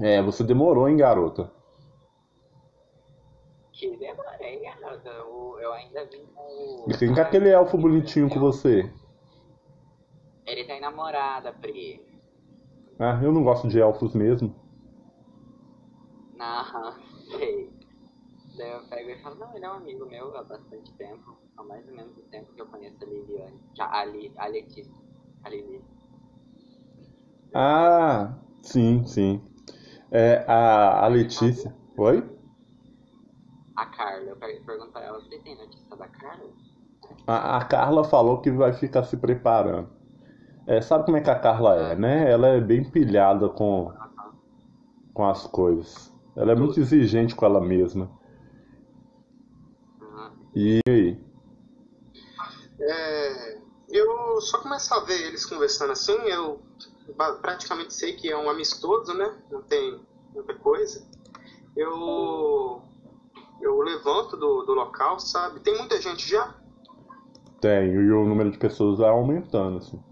É, 0.00 0.20
você 0.20 0.42
demorou, 0.42 0.88
hein, 0.88 0.96
garota? 0.96 1.52
Que 3.72 3.96
demorei, 3.96 4.60
garota. 4.62 5.08
Eu, 5.10 5.58
eu 5.60 5.72
ainda 5.72 6.04
vim 6.06 6.26
com. 6.34 6.86
E 6.88 6.98
quem 6.98 7.14
que 7.14 7.20
é 7.20 7.22
aquele 7.22 7.50
elfo 7.50 7.78
bonitinho 7.78 8.28
com 8.28 8.40
você? 8.40 8.92
Ele 10.44 10.64
tem 10.64 10.80
namorada, 10.80 11.52
Pri. 11.52 12.04
Ah, 12.98 13.20
eu 13.22 13.32
não 13.32 13.44
gosto 13.44 13.68
de 13.68 13.80
elfos 13.80 14.12
mesmo. 14.12 14.54
Não, 16.36 16.92
sei. 17.30 17.73
Daí 18.56 18.70
eu 18.70 18.88
pego 18.88 19.10
e 19.10 19.22
falo, 19.22 19.36
não, 19.36 19.54
ele 19.54 19.64
é 19.64 19.70
um 19.70 19.74
amigo 19.74 20.06
meu 20.06 20.36
há 20.36 20.42
bastante 20.42 20.92
tempo. 20.94 21.36
Há 21.56 21.62
mais 21.64 21.86
ou 21.88 21.94
menos 21.94 22.16
o 22.16 22.22
tempo 22.30 22.52
que 22.54 22.60
eu 22.60 22.66
conheço 22.66 23.02
a 23.02 23.06
Liliane. 23.06 23.60
A, 23.78 24.04
Li, 24.04 24.32
a 24.36 24.46
Letícia. 24.46 24.94
A 25.42 25.48
Lili. 25.50 25.82
Ah, 27.52 28.34
sim, 28.62 29.04
sim. 29.06 29.40
É, 30.12 30.44
a, 30.48 31.04
a 31.04 31.08
Letícia. 31.08 31.74
Oi? 31.96 32.22
A 33.76 33.86
Carla. 33.86 34.30
Eu 34.30 34.36
per- 34.36 34.64
pergunto 34.64 34.90
pra 34.92 35.04
ela, 35.04 35.20
você 35.20 35.38
tem 35.40 35.56
notícia 35.56 35.96
da 35.96 36.08
Carla? 36.08 36.52
A, 37.26 37.58
a 37.58 37.64
Carla 37.66 38.02
falou 38.04 38.40
que 38.40 38.50
vai 38.50 38.72
ficar 38.72 39.04
se 39.04 39.16
preparando. 39.16 39.88
É, 40.66 40.80
sabe 40.82 41.04
como 41.04 41.16
é 41.18 41.22
que 41.22 41.30
a 41.30 41.38
Carla 41.38 41.76
é, 41.92 41.96
né? 41.96 42.30
Ela 42.30 42.48
é 42.48 42.60
bem 42.60 42.84
pilhada 42.84 43.48
com, 43.48 43.92
com 45.12 45.24
as 45.24 45.46
coisas. 45.46 46.12
Ela 46.36 46.52
é 46.52 46.54
muito 46.54 46.78
exigente 46.80 47.34
com 47.34 47.46
ela 47.46 47.60
mesma. 47.60 48.10
E 50.54 50.80
aí? 50.88 51.20
É, 52.80 53.58
eu 53.90 54.40
só 54.40 54.60
começo 54.60 54.92
a 54.94 55.00
ver 55.00 55.26
eles 55.26 55.44
conversando 55.44 55.92
assim, 55.92 56.16
eu 56.28 56.60
praticamente 57.42 57.92
sei 57.92 58.14
que 58.14 58.30
é 58.30 58.36
um 58.36 58.48
amistoso, 58.48 59.12
né? 59.14 59.36
Não 59.50 59.62
tem 59.62 60.00
muita 60.32 60.54
coisa. 60.54 61.06
Eu 61.76 62.82
eu 63.60 63.80
levanto 63.80 64.36
do, 64.36 64.62
do 64.62 64.74
local, 64.74 65.18
sabe? 65.18 65.60
Tem 65.60 65.76
muita 65.76 66.00
gente 66.00 66.28
já? 66.28 66.54
Tem, 67.60 67.88
e 67.88 68.12
o 68.12 68.24
número 68.26 68.50
de 68.50 68.58
pessoas 68.58 68.98
vai 68.98 69.08
aumentando, 69.08 69.78
assim. 69.78 70.02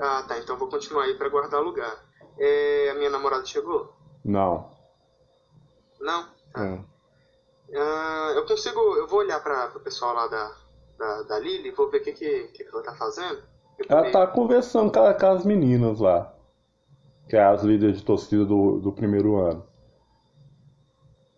Ah, 0.00 0.24
tá. 0.26 0.38
Então 0.38 0.56
vou 0.56 0.68
continuar 0.68 1.04
aí 1.04 1.14
pra 1.14 1.28
guardar 1.28 1.60
o 1.60 1.64
lugar. 1.64 2.04
É, 2.38 2.90
a 2.90 2.94
minha 2.94 3.10
namorada 3.10 3.44
chegou? 3.44 3.94
Não. 4.24 4.70
Não? 6.00 6.24
Tá. 6.52 6.64
É. 6.64 6.93
Ah, 7.76 8.32
eu 8.34 8.46
consigo. 8.46 8.80
Eu 8.96 9.06
vou 9.06 9.20
olhar 9.20 9.40
para 9.42 9.72
o 9.76 9.80
pessoal 9.80 10.14
lá 10.14 10.26
da, 10.28 10.52
da, 10.98 11.22
da 11.22 11.38
Lily, 11.38 11.70
vou 11.70 11.90
ver 11.90 11.98
o 11.98 12.02
que, 12.02 12.12
que, 12.12 12.44
que 12.48 12.62
ela 12.62 12.82
tá 12.82 12.94
fazendo. 12.94 13.42
Ela 13.88 14.10
tá 14.10 14.26
conversando 14.26 14.92
com, 14.92 15.12
com 15.12 15.26
as 15.26 15.44
meninas 15.44 16.00
lá. 16.00 16.32
Que 17.28 17.36
é 17.36 17.42
as 17.42 17.62
líderes 17.62 17.98
de 17.98 18.04
torcida 18.04 18.44
do, 18.44 18.78
do 18.78 18.92
primeiro 18.92 19.36
ano. 19.36 19.64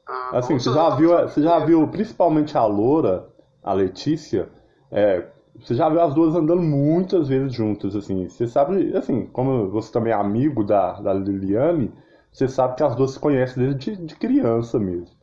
Ah, 0.07 0.39
Assim, 0.39 0.55
bom, 0.55 0.61
você 0.61 0.73
já 0.73 0.91
viu, 0.91 1.11
você 1.11 1.43
já 1.43 1.59
viu 1.61 1.89
principalmente 1.89 2.57
a 2.57 2.65
Loura, 2.65 3.29
a 3.63 3.73
Letícia, 3.73 4.49
é, 4.91 5.27
você 5.59 5.75
já 5.75 5.89
viu 5.89 6.01
as 6.01 6.15
duas 6.15 6.35
andando 6.35 6.63
muitas 6.63 7.29
vezes 7.29 7.53
juntas, 7.53 7.97
assim. 7.97 8.29
Você 8.29 8.47
sabe, 8.47 8.95
assim, 8.97 9.27
como 9.27 9.69
você 9.71 9.91
também 9.93 10.13
é 10.13 10.17
amigo 10.17 10.63
da, 10.65 11.01
da 11.01 11.13
Liliane, 11.13 11.93
você 12.33 12.47
sabe 12.49 12.77
que 12.77 12.83
as 12.83 12.95
duas 12.95 13.13
se 13.13 13.19
conhecem 13.21 13.63
desde 13.65 13.97
de, 13.97 14.07
de 14.07 14.17
criança 14.17 14.79
mesmo. 14.79 15.17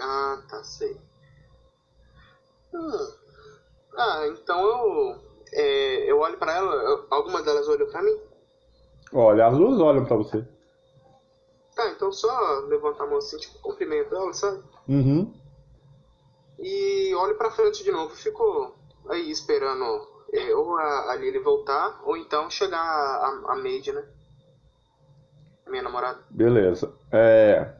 Ah, 0.00 0.38
tá, 0.48 0.62
sei. 0.64 0.96
Hum. 2.72 3.12
Ah, 3.96 4.26
então 4.26 4.60
eu. 4.60 5.20
é, 5.52 6.10
eu 6.10 6.18
olho 6.18 6.36
pra 6.36 6.52
ela, 6.52 6.74
eu- 6.74 7.06
alguma 7.10 7.42
delas 7.42 7.68
olhou 7.68 7.86
pra 7.88 8.02
mim? 8.02 8.16
Olha, 9.12 9.46
as 9.46 9.56
duas 9.56 9.78
olham 9.80 10.04
pra 10.04 10.16
você. 10.16 10.44
Tá, 11.76 11.88
então 11.90 12.10
só 12.12 12.60
levantar 12.66 13.04
a 13.04 13.06
mão 13.06 13.18
assim, 13.18 13.36
tipo, 13.36 13.58
cumprimento 13.60 14.14
ela, 14.14 14.32
sabe? 14.32 14.60
Uhum. 14.88 15.32
E 16.58 17.14
olho 17.14 17.36
pra 17.36 17.50
frente 17.50 17.82
de 17.84 17.90
novo, 17.92 18.14
fico 18.14 18.72
aí 19.08 19.30
esperando 19.30 19.84
é, 20.32 20.54
ou 20.54 20.76
a, 20.76 21.12
a 21.12 21.16
Lily 21.16 21.38
voltar, 21.38 22.00
ou 22.04 22.16
então 22.16 22.48
chegar 22.50 22.78
a, 22.80 23.52
a 23.52 23.56
Maid, 23.56 23.92
né? 23.92 24.04
Minha 25.68 25.82
namorada. 25.82 26.20
Beleza. 26.30 26.92
É, 27.10 27.72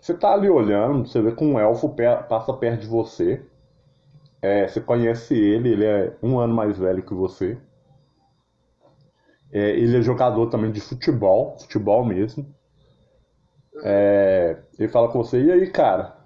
você 0.00 0.14
tá 0.14 0.32
ali 0.32 0.48
olhando, 0.48 1.06
você 1.06 1.20
vê 1.20 1.32
que 1.32 1.44
um 1.44 1.58
elfo 1.58 1.94
passa 2.28 2.52
perto 2.54 2.80
de 2.80 2.86
você. 2.86 3.44
É, 4.42 4.66
você 4.66 4.80
conhece 4.80 5.34
ele, 5.34 5.70
ele 5.70 5.84
é 5.84 6.16
um 6.22 6.38
ano 6.38 6.54
mais 6.54 6.78
velho 6.78 7.02
que 7.02 7.12
você. 7.12 7.58
É, 9.52 9.70
ele 9.70 9.98
é 9.98 10.02
jogador 10.02 10.46
também 10.46 10.70
de 10.72 10.80
futebol, 10.80 11.58
futebol 11.58 12.04
mesmo. 12.04 12.46
É, 13.82 14.56
ele 14.78 14.88
fala 14.88 15.08
com 15.08 15.22
você, 15.22 15.42
e 15.42 15.52
aí, 15.52 15.70
cara? 15.70 16.16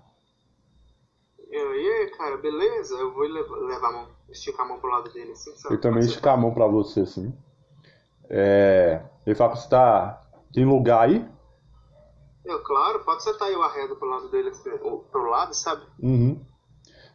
Eu, 1.50 1.74
e 1.74 1.88
aí, 1.88 2.10
cara, 2.10 2.36
beleza? 2.36 2.94
Eu 2.94 3.12
vou 3.12 3.22
levar, 3.24 3.88
a 3.88 3.92
mão, 3.92 4.08
esticar 4.28 4.66
a 4.66 4.68
mão 4.68 4.78
pro 4.78 4.90
lado 4.90 5.12
dele, 5.12 5.32
assim, 5.32 5.54
sabe? 5.56 5.74
Ele 5.74 5.82
também 5.82 5.94
Pode 5.98 6.06
ser? 6.06 6.10
estica 6.10 6.32
a 6.32 6.36
mão 6.36 6.52
pra 6.52 6.66
você, 6.66 7.00
assim. 7.00 7.34
É, 8.28 9.00
ele 9.26 9.34
fala 9.34 9.52
que 9.52 9.58
você 9.58 9.68
tá. 9.68 10.20
Tem 10.52 10.64
lugar 10.64 11.08
aí? 11.08 11.26
Eu, 12.44 12.62
claro, 12.62 13.04
pode 13.04 13.22
sentar 13.22 13.48
aí 13.48 13.56
o 13.56 13.62
arredo 13.62 13.96
pro 13.96 14.08
lado 14.08 14.28
dele, 14.28 14.50
pro 15.10 15.30
lado, 15.30 15.54
sabe? 15.54 15.86
Uhum. 15.98 16.44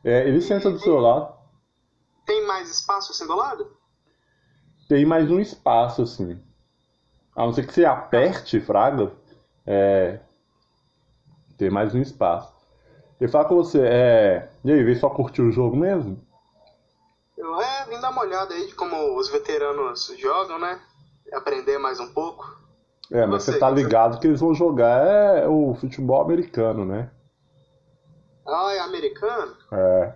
É, 0.03 0.27
ele 0.27 0.41
senta 0.41 0.71
do 0.71 0.79
seu 0.79 0.99
lado. 0.99 1.33
Tem 2.25 2.45
mais 2.45 2.69
espaço 2.69 3.11
assim 3.11 3.27
do 3.27 3.35
lado? 3.35 3.79
tem 4.89 5.05
mais 5.05 5.29
um 5.29 5.39
espaço, 5.39 6.01
assim. 6.01 6.41
A 7.35 7.45
não 7.45 7.53
ser 7.53 7.65
que 7.65 7.71
você 7.71 7.85
aperte, 7.85 8.59
Fraga, 8.59 9.13
é, 9.65 10.19
tem 11.57 11.69
mais 11.69 11.93
um 11.93 12.01
espaço. 12.01 12.51
Ele 13.21 13.31
fala 13.31 13.45
com 13.45 13.55
você, 13.55 13.79
é, 13.79 14.49
e 14.65 14.71
aí, 14.71 14.83
veio 14.83 14.99
só 14.99 15.09
curtir 15.09 15.43
o 15.43 15.51
jogo 15.51 15.77
mesmo? 15.77 16.19
Eu, 17.37 17.61
é, 17.61 17.85
vim 17.85 17.99
dar 18.01 18.09
uma 18.09 18.21
olhada 18.21 18.53
aí 18.55 18.65
de 18.65 18.73
como 18.73 19.15
os 19.15 19.29
veteranos 19.29 20.11
jogam, 20.17 20.57
né? 20.57 20.81
Aprender 21.31 21.77
mais 21.77 21.99
um 21.99 22.11
pouco. 22.11 22.57
É, 23.11 23.25
mas 23.25 23.43
Você, 23.43 23.53
você 23.53 23.59
tá 23.59 23.69
você- 23.69 23.75
ligado 23.75 24.19
que 24.19 24.27
eles 24.27 24.39
vão 24.39 24.53
jogar 24.53 25.05
é, 25.05 25.47
o 25.47 25.73
futebol 25.75 26.21
americano, 26.21 26.85
né? 26.85 27.11
Ah, 28.45 28.73
é 28.73 28.79
americano? 28.79 29.55
É, 29.71 30.13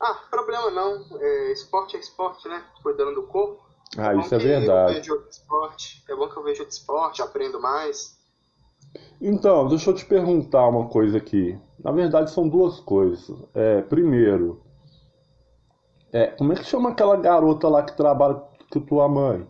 Ah, 0.00 0.14
problema 0.30 0.70
não. 0.70 1.06
É, 1.20 1.52
esporte 1.52 1.96
é 1.96 2.00
esporte, 2.00 2.48
né? 2.48 2.64
Cuidando 2.82 3.14
do 3.14 3.26
corpo. 3.26 3.62
ah, 3.98 4.14
bom 4.14 4.20
isso 4.20 4.34
é 4.34 4.38
que 4.38 4.44
Eu 4.44 4.48
verdade. 4.48 4.94
vejo 4.94 5.12
outro 5.14 5.30
esporte. 5.30 6.04
É 6.08 6.14
bom 6.16 6.28
que 6.28 6.36
eu 6.36 6.42
vejo 6.42 6.62
outro 6.62 6.76
esporte, 6.76 7.22
aprendo 7.22 7.60
mais. 7.60 8.18
Então, 9.20 9.68
deixa 9.68 9.90
eu 9.90 9.94
te 9.94 10.04
perguntar 10.04 10.66
uma 10.68 10.88
coisa 10.88 11.18
aqui. 11.18 11.58
Na 11.82 11.92
verdade, 11.92 12.30
são 12.30 12.48
duas 12.48 12.80
coisas. 12.80 13.30
É, 13.54 13.82
primeiro, 13.82 14.60
é, 16.12 16.26
como 16.28 16.52
é 16.52 16.56
que 16.56 16.64
chama 16.64 16.90
aquela 16.90 17.16
garota 17.16 17.68
lá 17.68 17.82
que 17.82 17.96
trabalha 17.96 18.42
com 18.72 18.80
tua 18.80 19.08
mãe? 19.08 19.46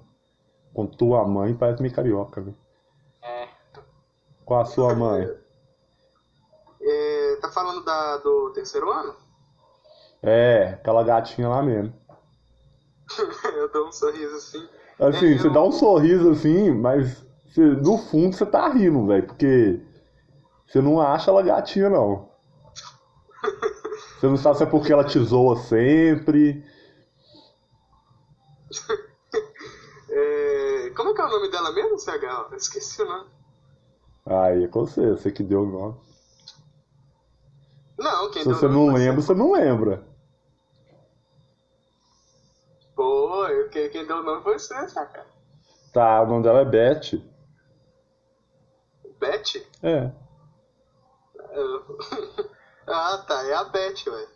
Com 0.72 0.87
tua 0.87 1.26
mãe 1.26 1.54
parece 1.54 1.83
meio 1.83 1.94
carioca, 1.94 2.40
né? 2.40 2.54
É, 3.22 3.48
Com 4.44 4.56
a 4.56 4.64
sua 4.64 4.94
mãe. 4.94 5.28
É, 6.83 7.37
tá 7.37 7.50
falando 7.50 7.85
da, 7.85 8.16
do 8.18 8.50
terceiro 8.50 8.90
ano? 8.90 9.14
É, 10.22 10.74
aquela 10.74 11.02
gatinha 11.02 11.48
lá 11.48 11.62
mesmo. 11.62 11.92
eu 13.56 13.68
dou 13.70 13.88
um 13.88 13.92
sorriso 13.92 14.37
assim. 14.37 14.68
Assim, 14.98 15.35
É, 15.35 15.38
você 15.38 15.46
eu- 15.48 15.52
dá 15.52 15.62
um 15.62 15.72
sorriso 15.72 16.30
assim, 16.30 16.70
mas 16.70 17.24
você- 17.46 17.61
no 17.62 17.98
fundo 17.98 18.35
você 18.37 18.46
tá 18.46 18.68
rindo, 18.68 19.06
velho, 19.06 19.26
porque 19.26 19.80
você 20.66 20.80
não 20.80 21.00
acha 21.00 21.30
ela 21.30 21.42
gatinha, 21.42 21.88
não. 21.90 22.30
Você 24.20 24.26
não 24.26 24.37
sabe 24.37 24.59
se 24.59 24.62
é 24.64 24.66
porque 24.66 24.92
ela 24.92 25.02
te 25.02 25.18
zoa 25.18 25.56
sempre. 25.56 26.62
Como 30.94 31.11
é 31.11 31.14
que 31.14 31.20
é 31.20 31.24
o 31.24 31.29
nome 31.29 31.48
dela 31.50 31.72
mesmo, 31.72 31.98
CH? 31.98 32.48
Eu 32.50 32.57
esqueci 32.57 33.03
o 33.03 33.07
nome. 33.07 33.31
Aí 34.26 34.64
é 34.64 34.68
com 34.68 34.81
você, 34.87 35.11
você 35.11 35.33
que 35.33 35.42
deu 35.42 35.62
o 35.62 35.66
nome. 35.66 35.96
Não, 37.98 38.31
quem 38.31 38.42
Se 38.42 38.48
deu 38.48 38.57
você 38.59 38.66
o 38.66 38.68
nome 38.68 38.87
não 38.87 38.94
lembra, 38.94 39.22
você 39.22 39.35
não 39.35 39.53
lembra. 39.53 40.03
Pô, 42.94 43.46
eu- 43.46 43.68
quem, 43.68 43.88
quem 43.90 44.07
deu 44.07 44.18
o 44.18 44.22
nome 44.22 44.42
foi 44.42 44.59
você, 44.59 44.88
saca? 44.88 45.26
Tá, 45.92 46.22
o 46.22 46.26
nome 46.26 46.42
dela 46.42 46.61
é 46.61 46.64
Beth. 46.64 47.20
Beth? 49.18 49.64
É. 49.83 50.11
Ah, 52.92 53.18
tá, 53.18 53.44
é 53.44 53.55
a 53.55 53.62
Beth, 53.64 54.05
velho. 54.05 54.29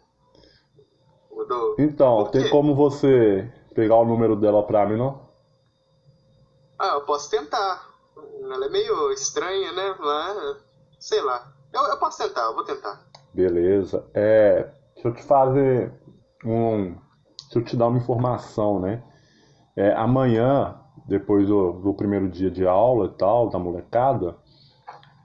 Do... 1.49 1.75
Então, 1.79 2.25
tem 2.31 2.49
como 2.51 2.73
você 2.77 3.51
pegar 3.75 3.97
o 3.97 4.05
número 4.05 4.37
dela 4.37 4.63
pra 4.65 4.87
mim, 4.87 4.97
não? 4.97 5.24
Ah, 6.85 6.95
eu 6.97 7.01
posso 7.07 7.31
tentar. 7.31 7.89
Ela 8.43 8.67
é 8.67 8.69
meio 8.69 9.11
estranha, 9.11 9.73
né? 9.73 9.97
Mas, 9.99 10.57
sei 11.01 11.23
lá. 11.23 11.51
Eu, 11.73 11.83
eu 11.85 11.97
posso 11.99 12.19
tentar, 12.19 12.43
eu 12.43 12.55
vou 12.55 12.65
tentar. 12.65 13.01
Beleza. 13.33 14.05
É, 14.13 14.71
deixa 14.95 15.09
eu 15.09 15.15
te 15.15 15.23
fazer 15.23 15.93
um. 16.45 16.95
Deixa 17.45 17.59
eu 17.59 17.65
te 17.65 17.75
dar 17.77 17.87
uma 17.87 17.99
informação, 17.99 18.79
né? 18.79 19.03
É, 19.75 19.95
amanhã, 19.95 20.79
depois 21.07 21.49
do, 21.49 21.73
do 21.73 21.95
primeiro 21.95 22.29
dia 22.29 22.51
de 22.51 22.67
aula 22.67 23.07
e 23.07 23.17
tal, 23.17 23.49
da 23.49 23.59
molecada, 23.59 24.37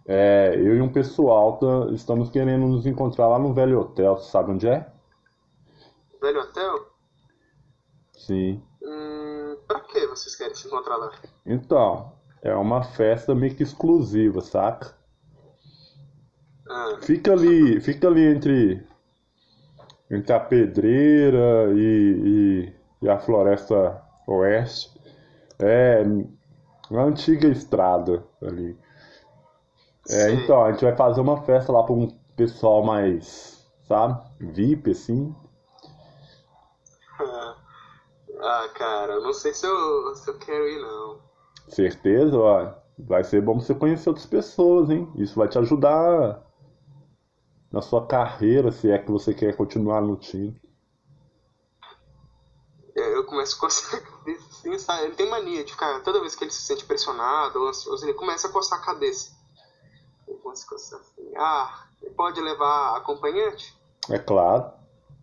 é, 0.08 0.54
eu 0.56 0.78
e 0.78 0.82
um 0.82 0.92
pessoal 0.92 1.58
tá- 1.58 1.92
estamos 1.92 2.30
querendo 2.30 2.68
nos 2.68 2.86
encontrar 2.86 3.28
lá 3.28 3.38
no 3.38 3.54
velho 3.54 3.82
hotel. 3.82 4.18
Você 4.18 4.32
sabe 4.32 4.52
onde 4.52 4.68
é? 4.68 4.90
Velho 6.22 6.40
hotel? 6.42 6.88
Sim. 8.18 8.64
Hum, 8.82 9.19
vocês 10.20 10.36
querem 10.36 10.56
se 10.56 10.68
encontrar 10.68 10.98
lá? 10.98 11.12
Então, 11.46 12.14
é 12.42 12.54
uma 12.54 12.84
festa 12.84 13.34
meio 13.36 13.56
que 13.56 13.64
exclusiva, 13.64 14.42
saca? 14.42 14.94
Ah, 16.70 16.98
Fica 17.02 17.34
ali, 17.34 17.82
fica 17.82 18.08
ali 18.08 18.26
entre, 18.26 18.86
entre 20.10 20.34
a 20.34 20.40
pedreira 20.40 21.72
e, 21.74 22.72
e, 23.02 23.06
e 23.06 23.10
a 23.10 23.18
floresta 23.18 24.02
oeste. 24.28 25.00
É 25.60 26.04
uma 26.90 27.04
antiga 27.04 27.48
estrada 27.48 28.24
ali. 28.42 28.78
É, 30.10 30.32
então, 30.32 30.64
a 30.64 30.72
gente 30.72 30.84
vai 30.84 30.96
fazer 30.96 31.22
uma 31.22 31.42
festa 31.44 31.72
lá 31.72 31.84
para 31.84 31.94
um 31.94 32.08
pessoal 32.36 32.84
mais, 32.84 33.68
sabe, 33.88 34.24
VIP, 34.40 34.92
assim. 34.92 35.36
Ah, 38.40 38.70
cara, 38.74 39.14
eu 39.14 39.22
não 39.22 39.34
sei 39.34 39.54
se 39.54 39.66
eu, 39.66 40.16
se 40.16 40.30
eu 40.30 40.38
quero 40.38 40.68
ir, 40.68 40.82
não. 40.82 41.20
Certeza, 41.68 42.38
ó. 42.38 42.74
Vai 42.98 43.24
ser 43.24 43.42
bom 43.42 43.60
você 43.60 43.74
conhecer 43.74 44.10
outras 44.10 44.26
pessoas, 44.26 44.90
hein? 44.90 45.10
Isso 45.16 45.36
vai 45.36 45.48
te 45.48 45.58
ajudar 45.58 46.44
na 47.72 47.82
sua 47.82 48.06
carreira, 48.06 48.72
se 48.72 48.90
é 48.90 48.98
que 48.98 49.12
você 49.12 49.34
quer 49.34 49.56
continuar 49.56 50.02
no 50.02 50.18
time. 50.18 50.60
Eu 52.96 53.16
eu 53.16 53.26
começo 53.26 53.56
a 53.56 53.60
coçar 53.60 54.00
a 54.00 54.04
cabeça 54.04 54.46
assim, 54.50 54.78
sabe? 54.80 55.04
Ele 55.06 55.16
tem 55.16 55.30
mania 55.30 55.64
de 55.64 55.72
ficar, 55.72 56.02
toda 56.02 56.20
vez 56.20 56.36
que 56.36 56.44
ele 56.44 56.52
se 56.52 56.62
sente 56.62 56.86
pressionado 56.86 57.60
ou 57.60 57.68
ansioso, 57.68 58.06
ele 58.06 58.14
começa 58.14 58.48
a 58.48 58.52
coçar 58.52 58.80
a 58.80 58.82
cabeça. 58.82 59.32
Ele 60.28 60.38
começa 60.40 60.66
a 60.66 60.70
coçar 60.70 61.00
assim. 61.00 61.32
Ah, 61.38 61.88
ele 62.02 62.12
pode 62.12 62.42
levar 62.42 62.98
acompanhante? 62.98 63.78
É 64.10 64.18
claro. 64.18 64.72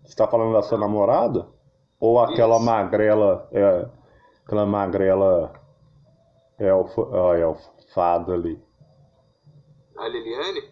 Você 0.05 0.15
tá 0.15 0.29
falando 0.29 0.53
da 0.53 0.63
sua 0.63 0.79
namorada? 0.79 1.56
Ou 2.01 2.21
aquela 2.21 2.57
Isso. 2.57 2.65
magrela, 2.65 3.49
é, 3.53 3.89
aquela 4.45 4.67
magrela 4.67 5.53
elfa, 6.59 7.01
ó, 7.03 7.35
elfa, 7.35 7.71
fada 7.95 8.33
ali. 8.35 8.61
A 9.99 10.09
Liliane? 10.09 10.63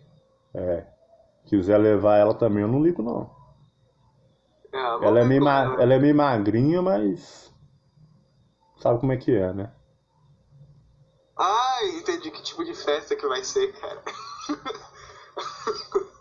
É. 0.55 0.87
Quiser 1.47 1.79
levar 1.79 2.17
ela 2.19 2.35
também, 2.35 2.63
eu 2.63 2.69
não 2.69 2.83
ligo 2.83 3.03
não. 3.03 3.31
É, 4.73 5.07
Ela 5.07 5.21
é 5.21 5.25
meio, 5.25 5.43
ma- 5.43 5.65
ela. 5.65 5.79
ela 5.79 5.95
é 5.95 5.99
meio 5.99 6.15
magrinha, 6.15 6.83
mas 6.83 7.53
sabe 8.77 9.01
como 9.01 9.13
é 9.13 9.17
que 9.17 9.35
é, 9.35 9.53
né? 9.53 9.73
Ah, 11.37 11.79
entendi 11.97 12.31
que 12.31 12.43
tipo 12.43 12.65
de 12.65 12.75
festa 12.75 13.17
que 13.17 13.27
vai 13.27 13.43
ser, 13.45 13.73
cara. 13.81 14.03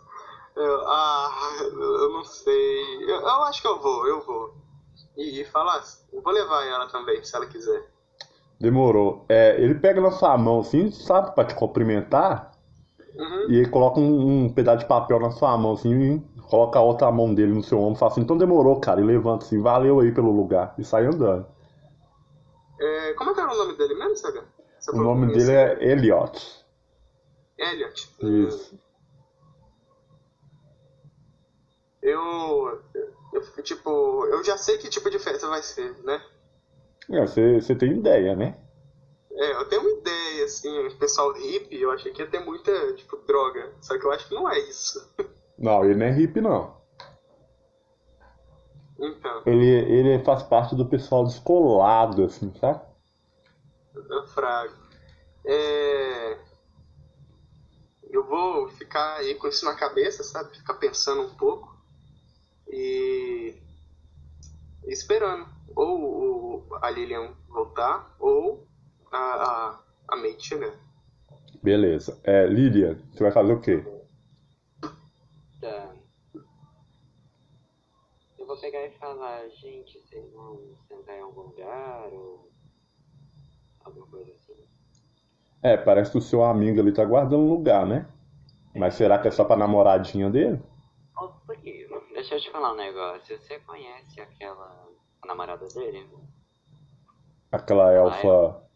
eu, 0.56 0.88
ah, 0.88 1.30
eu 1.62 2.12
não 2.12 2.24
sei. 2.24 3.04
Eu, 3.04 3.20
eu 3.20 3.42
acho 3.44 3.60
que 3.60 3.66
eu 3.68 3.80
vou, 3.80 4.06
eu 4.06 4.24
vou. 4.24 4.54
E, 5.16 5.40
e 5.40 5.44
falar, 5.44 5.82
eu 6.12 6.20
vou 6.22 6.32
levar 6.32 6.66
ela 6.66 6.86
também, 6.88 7.22
se 7.24 7.34
ela 7.36 7.46
quiser. 7.46 7.88
Demorou. 8.60 9.24
É, 9.28 9.60
ele 9.60 9.74
pega 9.74 10.00
na 10.00 10.10
sua 10.10 10.36
mão 10.36 10.60
assim, 10.60 10.90
sabe, 10.90 11.34
pra 11.34 11.44
te 11.44 11.54
cumprimentar, 11.54 12.52
Uhum. 13.16 13.48
e 13.48 13.58
ele 13.58 13.68
coloca 13.68 14.00
um, 14.00 14.46
um 14.46 14.52
pedaço 14.52 14.78
de 14.78 14.86
papel 14.86 15.20
na 15.20 15.30
sua 15.30 15.56
mão 15.56 15.74
assim, 15.74 16.16
e 16.36 16.40
coloca 16.40 16.78
a 16.80 16.82
outra 16.82 17.12
mão 17.12 17.32
dele 17.32 17.52
no 17.52 17.62
seu 17.62 17.78
ombro 17.78 17.94
e 17.94 17.98
fala 17.98 18.10
assim, 18.10 18.22
então 18.22 18.36
demorou, 18.36 18.80
cara, 18.80 19.00
e 19.00 19.04
levanta 19.04 19.44
assim, 19.44 19.60
valeu 19.60 20.00
aí 20.00 20.10
pelo 20.10 20.32
lugar, 20.32 20.74
e 20.76 20.84
sai 20.84 21.06
andando. 21.06 21.46
É, 22.80 23.12
como 23.14 23.30
é 23.30 23.34
que 23.34 23.40
era 23.40 23.52
o 23.52 23.56
nome 23.56 23.76
dele 23.76 23.94
mesmo, 23.94 24.16
Saga? 24.16 24.44
Você 24.80 24.90
O 24.90 24.96
nome 24.96 25.32
dele 25.32 25.52
é 25.52 25.92
Elliot. 25.92 26.64
Elliot. 27.56 28.16
Isso. 28.20 28.78
Eu, 32.02 32.82
eu, 33.34 33.62
tipo, 33.62 34.26
eu 34.26 34.42
já 34.44 34.56
sei 34.56 34.78
que 34.78 34.88
tipo 34.88 35.10
de 35.10 35.18
festa 35.18 35.48
vai 35.48 35.62
ser, 35.62 35.94
né? 36.04 36.22
É, 37.10 37.20
você 37.20 37.60
você 37.60 37.74
tem 37.74 37.98
ideia, 37.98 38.34
né? 38.34 38.56
É, 39.32 39.52
eu 39.52 39.68
tenho 39.68 39.82
uma 39.82 39.90
ideia, 39.90 40.44
assim, 40.44 40.86
o 40.86 40.96
pessoal 40.96 41.32
hippie, 41.32 41.80
eu 41.80 41.90
achei 41.90 42.12
que 42.12 42.22
ia 42.22 42.30
ter 42.30 42.38
muita, 42.38 42.94
tipo, 42.94 43.16
droga. 43.26 43.72
Só 43.80 43.98
que 43.98 44.06
eu 44.06 44.12
acho 44.12 44.28
que 44.28 44.34
não 44.34 44.48
é 44.48 44.58
isso. 44.60 45.12
Não, 45.56 45.84
ele 45.84 45.94
não 45.94 46.06
é 46.06 46.10
hippie, 46.10 46.40
não. 46.40 46.76
Então, 48.98 49.42
Ele, 49.46 49.66
ele 49.66 50.24
faz 50.24 50.42
parte 50.42 50.74
do 50.74 50.84
pessoal 50.84 51.24
descolado, 51.24 52.24
assim, 52.24 52.52
sabe? 52.58 52.80
eu 53.94 54.26
frago. 54.26 54.74
É... 55.44 56.38
Eu 58.10 58.24
vou 58.24 58.68
ficar 58.68 59.16
aí 59.18 59.34
com 59.36 59.46
isso 59.46 59.64
na 59.64 59.74
cabeça, 59.74 60.24
sabe? 60.24 60.56
Ficar 60.56 60.74
pensando 60.74 61.22
um 61.22 61.34
pouco. 61.36 61.73
E... 62.76 63.54
esperando. 64.84 65.46
Ou 65.76 66.66
o- 66.68 66.74
a 66.82 66.90
Lilian 66.90 67.32
voltar, 67.48 68.14
ou 68.18 68.66
a, 69.12 69.16
a, 69.18 69.80
a 70.08 70.16
Mate 70.16 70.46
chegar. 70.46 70.74
Beleza. 71.62 72.20
É, 72.24 72.46
Lilian, 72.46 72.98
você 73.12 73.22
vai 73.22 73.32
fazer 73.32 73.52
o 73.52 73.60
quê? 73.60 73.82
Tá. 75.60 75.94
Eu 78.38 78.46
vou 78.46 78.56
pegar 78.60 78.84
e 78.84 78.90
falar, 78.98 79.48
gente, 79.50 79.98
vocês 80.00 80.32
vão 80.32 80.60
sentar 80.88 81.16
em 81.16 81.22
algum 81.22 81.42
lugar 81.42 82.08
ou 82.12 82.50
alguma 83.84 84.06
coisa 84.08 84.30
assim. 84.32 84.54
É, 85.62 85.76
parece 85.76 86.10
que 86.12 86.18
o 86.18 86.22
seu 86.22 86.44
amigo 86.44 86.80
ali 86.80 86.92
tá 86.92 87.04
guardando 87.04 87.48
lugar, 87.48 87.86
né? 87.86 88.06
Mas 88.74 88.94
será 88.94 89.18
que 89.18 89.28
é 89.28 89.30
só 89.30 89.44
pra 89.44 89.56
namoradinha 89.56 90.28
dele? 90.28 90.60
Ô, 91.16 91.28
primo, 91.46 91.83
deixa 92.24 92.36
eu 92.36 92.40
te 92.40 92.50
falar 92.50 92.72
um 92.72 92.76
negócio. 92.76 93.38
Você 93.38 93.58
conhece 93.60 94.18
aquela 94.20 94.88
namorada 95.26 95.68
dele? 95.68 96.08
Aquela 97.52 97.92
elfa 97.92 98.66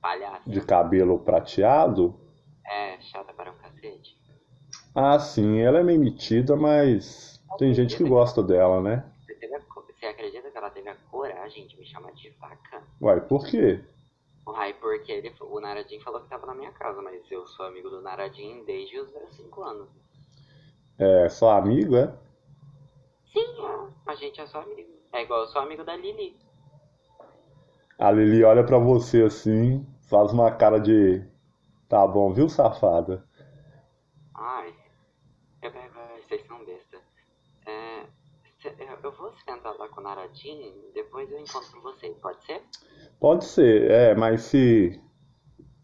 Palhaça? 0.00 0.48
de 0.48 0.60
cabelo 0.60 1.18
prateado? 1.18 2.20
É, 2.66 3.00
chata 3.00 3.32
para 3.32 3.50
um 3.50 3.56
cacete. 3.56 4.18
Ah, 4.94 5.18
sim, 5.18 5.58
ela 5.60 5.80
é 5.80 5.82
meio 5.82 5.98
metida, 5.98 6.54
mas 6.54 7.42
tem 7.58 7.72
gente 7.72 7.96
que 7.96 8.04
gosta 8.04 8.42
dela, 8.42 8.80
né? 8.80 9.10
Você, 9.24 9.32
a 9.46 9.58
você 9.58 10.06
acredita 10.06 10.50
que 10.50 10.58
ela 10.58 10.70
teve 10.70 10.88
a 10.90 10.96
coragem 11.10 11.66
de 11.66 11.78
me 11.78 11.86
chamar 11.86 12.12
de 12.12 12.28
vaca? 12.30 12.82
Uai, 13.00 13.20
por 13.22 13.46
quê? 13.46 13.82
Ai, 14.54 14.74
porque 14.74 15.12
ele, 15.12 15.34
o 15.40 15.60
Naradin 15.60 16.00
falou 16.00 16.20
que 16.20 16.28
tava 16.28 16.46
na 16.46 16.54
minha 16.54 16.72
casa, 16.72 17.00
mas 17.00 17.22
eu 17.30 17.46
sou 17.46 17.64
amigo 17.66 17.88
do 17.88 18.02
Naradin 18.02 18.64
desde 18.64 18.98
os 18.98 19.10
meus 19.12 19.34
5 19.34 19.62
anos. 19.62 19.88
É 20.98 21.28
só 21.28 21.50
amigo, 21.52 21.96
é? 21.96 22.12
Sim, 23.32 23.46
a 24.06 24.14
gente 24.16 24.40
é 24.40 24.46
só 24.46 24.60
amigo. 24.60 24.90
É 25.12 25.22
igual 25.22 25.42
eu 25.42 25.46
sou 25.48 25.62
amigo 25.62 25.84
da 25.84 25.94
Lili. 25.96 26.36
A 27.98 28.10
Lili 28.10 28.42
olha 28.42 28.64
pra 28.64 28.76
você 28.78 29.22
assim, 29.22 29.86
faz 30.08 30.32
uma 30.32 30.50
cara 30.50 30.80
de. 30.80 31.22
Tá 31.88 32.06
bom, 32.06 32.32
viu, 32.32 32.48
safada? 32.48 33.24
Ai, 34.34 34.74
eu 35.62 35.70
pego, 35.72 35.94
vocês 36.22 36.46
são 36.46 36.64
besta. 36.64 36.98
É, 37.66 38.06
eu- 39.02 39.12
vou 39.12 39.32
sentar 39.44 39.76
lá 39.78 39.88
com 39.88 40.00
o 40.00 40.04
Naradin, 40.04 40.74
depois 40.94 41.30
eu 41.30 41.38
encontro 41.40 41.80
vocês, 41.82 42.16
pode 42.18 42.44
ser? 42.46 42.62
Pode 43.20 43.44
ser, 43.44 43.90
é, 43.90 44.14
mas 44.14 44.42
se. 44.42 45.00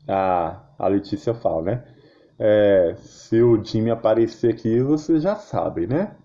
A, 0.09 0.63
a 0.79 0.89
Letícia 0.89 1.35
fala, 1.35 1.63
né? 1.63 1.94
É, 2.39 2.97
se 2.99 3.41
o 3.43 3.63
Jimmy 3.65 3.91
aparecer 3.91 4.53
aqui, 4.55 4.81
vocês 4.81 5.23
já 5.23 5.37
sabem, 5.37 5.87
né? 5.87 6.17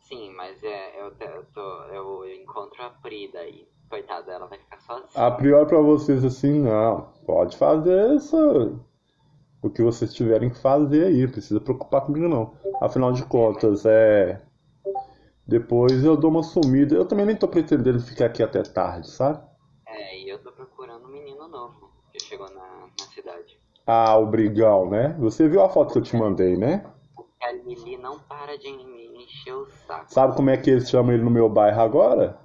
Sim, 0.00 0.32
mas 0.32 0.62
é, 0.62 1.00
eu, 1.00 1.12
eu, 1.18 1.44
tô, 1.52 1.82
eu 1.92 2.34
encontro 2.34 2.82
a 2.82 2.90
Pri 2.90 3.30
daí. 3.32 3.68
Coitada, 3.88 4.32
ela 4.32 4.46
vai 4.46 4.58
ficar 4.58 4.80
sozinha. 4.80 5.26
A 5.26 5.30
priori 5.30 5.66
pra 5.66 5.80
vocês 5.80 6.24
assim, 6.24 6.60
não. 6.60 7.12
Pode 7.24 7.56
fazer 7.56 8.14
isso. 8.14 8.80
O 9.62 9.70
que 9.70 9.82
vocês 9.82 10.12
tiverem 10.12 10.50
que 10.50 10.58
fazer 10.58 11.06
aí, 11.06 11.24
não 11.24 11.30
precisa 11.30 11.60
preocupar 11.60 12.02
comigo 12.02 12.28
não. 12.28 12.54
Afinal 12.80 13.12
de 13.12 13.24
contas, 13.24 13.84
é. 13.84 14.42
Depois 15.46 16.04
eu 16.04 16.16
dou 16.16 16.30
uma 16.30 16.42
sumida. 16.42 16.94
Eu 16.94 17.06
também 17.06 17.26
nem 17.26 17.36
tô 17.36 17.46
pretendendo 17.46 18.00
ficar 18.00 18.26
aqui 18.26 18.42
até 18.42 18.62
tarde, 18.62 19.10
sabe? 19.10 19.40
É, 19.86 20.18
e 20.18 20.28
eu 20.28 20.38
tô 20.40 20.50
procurando 20.50 21.06
um 21.06 21.12
menino 21.12 21.46
novo 21.46 21.90
que 22.12 22.20
chegou 22.20 22.48
na, 22.50 22.88
na 22.98 23.06
cidade. 23.12 23.58
Ah, 23.86 24.16
o 24.18 24.26
Brigão, 24.26 24.90
né? 24.90 25.14
Você 25.18 25.48
viu 25.48 25.62
a 25.62 25.68
foto 25.68 25.92
que 25.92 25.98
eu 25.98 26.02
te 26.02 26.16
mandei, 26.16 26.56
né? 26.56 26.84
A 27.42 27.52
Lili 27.52 27.96
não 27.96 28.18
para 28.18 28.58
de 28.58 28.70
me 28.72 29.22
encher 29.24 29.54
o 29.54 29.66
saco. 29.86 30.12
Sabe 30.12 30.34
como 30.34 30.50
é 30.50 30.56
que 30.56 30.70
eles 30.70 30.90
chamam 30.90 31.12
ele 31.14 31.22
no 31.22 31.30
meu 31.30 31.48
bairro 31.48 31.80
agora? 31.80 32.38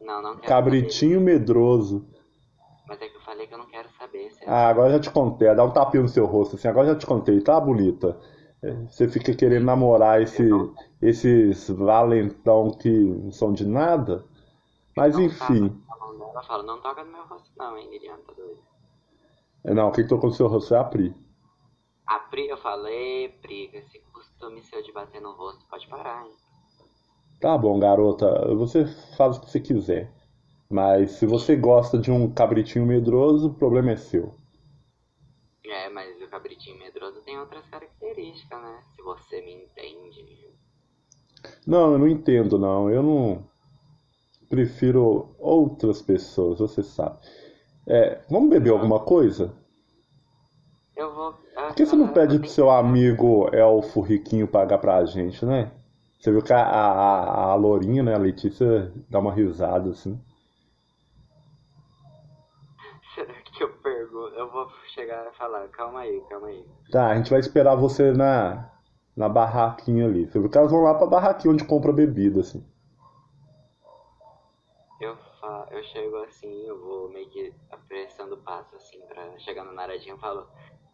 Não, 0.00 0.20
não 0.22 0.36
quero 0.36 0.48
Cabritinho 0.48 1.20
medroso. 1.20 2.00
saber. 2.00 2.20
Mas 2.88 3.02
é 3.02 3.08
que 3.08 3.16
eu 3.16 3.20
falei 3.20 3.46
que 3.46 3.54
eu 3.54 3.58
não 3.58 3.66
quero 3.66 3.88
saber. 3.98 4.30
Você 4.32 4.44
Ah, 4.46 4.68
agora 4.68 4.90
já 4.92 4.98
te 5.00 5.10
contei. 5.10 5.54
Dá 5.54 5.64
um 5.64 5.70
tapinha 5.70 6.02
no 6.02 6.08
seu 6.08 6.26
rosto 6.26 6.56
assim. 6.56 6.66
Agora 6.68 6.88
já 6.88 6.96
te 6.96 7.06
contei, 7.06 7.40
tá, 7.40 7.60
bonita? 7.60 8.18
É, 8.62 8.72
Você 8.88 9.08
fica 9.08 9.34
querendo 9.34 9.64
namorar 9.64 10.20
esse, 10.20 10.42
esses 11.00 11.68
valentão 11.70 12.70
que 12.72 12.90
não 12.90 13.30
são 13.30 13.52
de 13.52 13.66
nada? 13.66 14.24
Mas 14.96 15.14
não 15.14 15.22
enfim. 15.24 15.68
tava 15.88 16.30
Ela 16.32 16.42
fala, 16.42 16.62
não 16.64 16.80
toca 16.80 17.04
no 17.04 17.12
meu 17.12 17.24
rosto 17.26 17.50
não, 17.56 17.76
hein, 17.78 17.88
Lilian, 17.90 18.16
tá 18.26 18.32
doido? 18.36 18.69
É, 19.64 19.74
Não, 19.74 19.92
quem 19.92 20.06
tocou 20.06 20.30
no 20.30 20.36
seu 20.36 20.48
rosto 20.48 20.68
foi 20.68 20.78
a 20.78 20.84
Pri. 20.84 21.14
A 22.06 22.18
Pri, 22.18 22.48
eu 22.48 22.56
falei, 22.56 23.28
Pri, 23.40 23.70
esse 23.72 23.98
costume 24.12 24.62
seu 24.62 24.82
de 24.82 24.92
bater 24.92 25.20
no 25.20 25.32
rosto, 25.32 25.64
pode 25.68 25.86
parar, 25.88 26.26
hein? 26.26 26.32
Tá 27.40 27.56
bom, 27.56 27.78
garota. 27.78 28.54
Você 28.54 28.86
faz 29.16 29.36
o 29.36 29.40
que 29.40 29.50
você 29.50 29.60
quiser. 29.60 30.12
Mas 30.68 31.12
se 31.12 31.26
você 31.26 31.56
gosta 31.56 31.98
de 31.98 32.12
um 32.12 32.32
cabritinho 32.32 32.86
medroso, 32.86 33.48
o 33.48 33.54
problema 33.54 33.92
é 33.92 33.96
seu. 33.96 34.34
É, 35.66 35.88
mas 35.88 36.20
o 36.20 36.28
cabritinho 36.28 36.78
medroso 36.78 37.20
tem 37.22 37.38
outras 37.38 37.66
características, 37.68 38.60
né? 38.60 38.82
Se 38.94 39.02
você 39.02 39.40
me 39.40 39.54
entende. 39.54 40.50
Não, 41.66 41.92
eu 41.92 41.98
não 41.98 42.08
entendo, 42.08 42.58
não. 42.58 42.90
Eu 42.90 43.02
não. 43.02 43.50
Prefiro 44.48 45.34
outras 45.38 46.02
pessoas, 46.02 46.58
você 46.58 46.82
sabe. 46.82 47.18
É, 47.86 48.20
vamos 48.28 48.50
beber 48.50 48.70
alguma 48.70 49.00
coisa? 49.00 49.54
Eu 51.00 51.14
vou. 51.14 51.34
ah, 51.56 51.68
Por 51.68 51.76
que 51.76 51.86
você 51.86 51.96
não 51.96 52.04
ah, 52.04 52.12
pede 52.12 52.34
eu 52.36 52.40
pro 52.40 52.50
seu 52.50 52.70
amigo 52.70 53.48
Elfo 53.54 54.02
Riquinho 54.02 54.46
pagar 54.46 54.76
pra 54.76 55.02
gente, 55.06 55.46
né? 55.46 55.72
Você 56.20 56.30
viu 56.30 56.42
que 56.42 56.52
a, 56.52 56.60
a, 56.60 57.52
a, 57.52 57.54
Lourinha, 57.54 58.02
né, 58.02 58.14
a 58.14 58.18
Letícia, 58.18 58.92
dá 59.08 59.18
uma 59.18 59.32
risada 59.32 59.88
assim. 59.88 60.20
Será 63.14 63.32
que 63.32 63.64
eu 63.64 63.72
pergunto? 63.78 64.34
Eu 64.34 64.50
vou 64.50 64.68
chegar 64.94 65.26
e 65.26 65.36
falar, 65.38 65.66
calma 65.68 66.00
aí, 66.00 66.20
calma 66.28 66.48
aí. 66.48 66.66
Tá, 66.92 67.06
a 67.06 67.16
gente 67.16 67.30
vai 67.30 67.40
esperar 67.40 67.76
você 67.76 68.12
na, 68.12 68.70
na 69.16 69.26
barraquinha 69.26 70.04
ali. 70.04 70.26
Você 70.26 70.38
viu 70.38 70.50
que 70.50 70.58
elas 70.58 70.70
vão 70.70 70.82
lá 70.82 70.94
pra 70.94 71.06
barraquinha 71.06 71.54
onde 71.54 71.64
compra 71.64 71.94
bebida, 71.94 72.40
assim. 72.40 72.62
eu, 75.00 75.16
eu 75.70 75.82
chego 75.84 76.16
assim, 76.24 76.66
eu 76.66 76.78
vou 76.78 77.08
meio 77.08 77.28
que 77.30 77.54
apressando 77.70 78.34
o 78.34 78.42
passo 78.42 78.76
assim 78.76 79.00
pra 79.06 79.38
chegar 79.38 79.64
no 79.64 79.72
Naradinho 79.72 80.16
e 80.16 80.20
falo, 80.20 80.46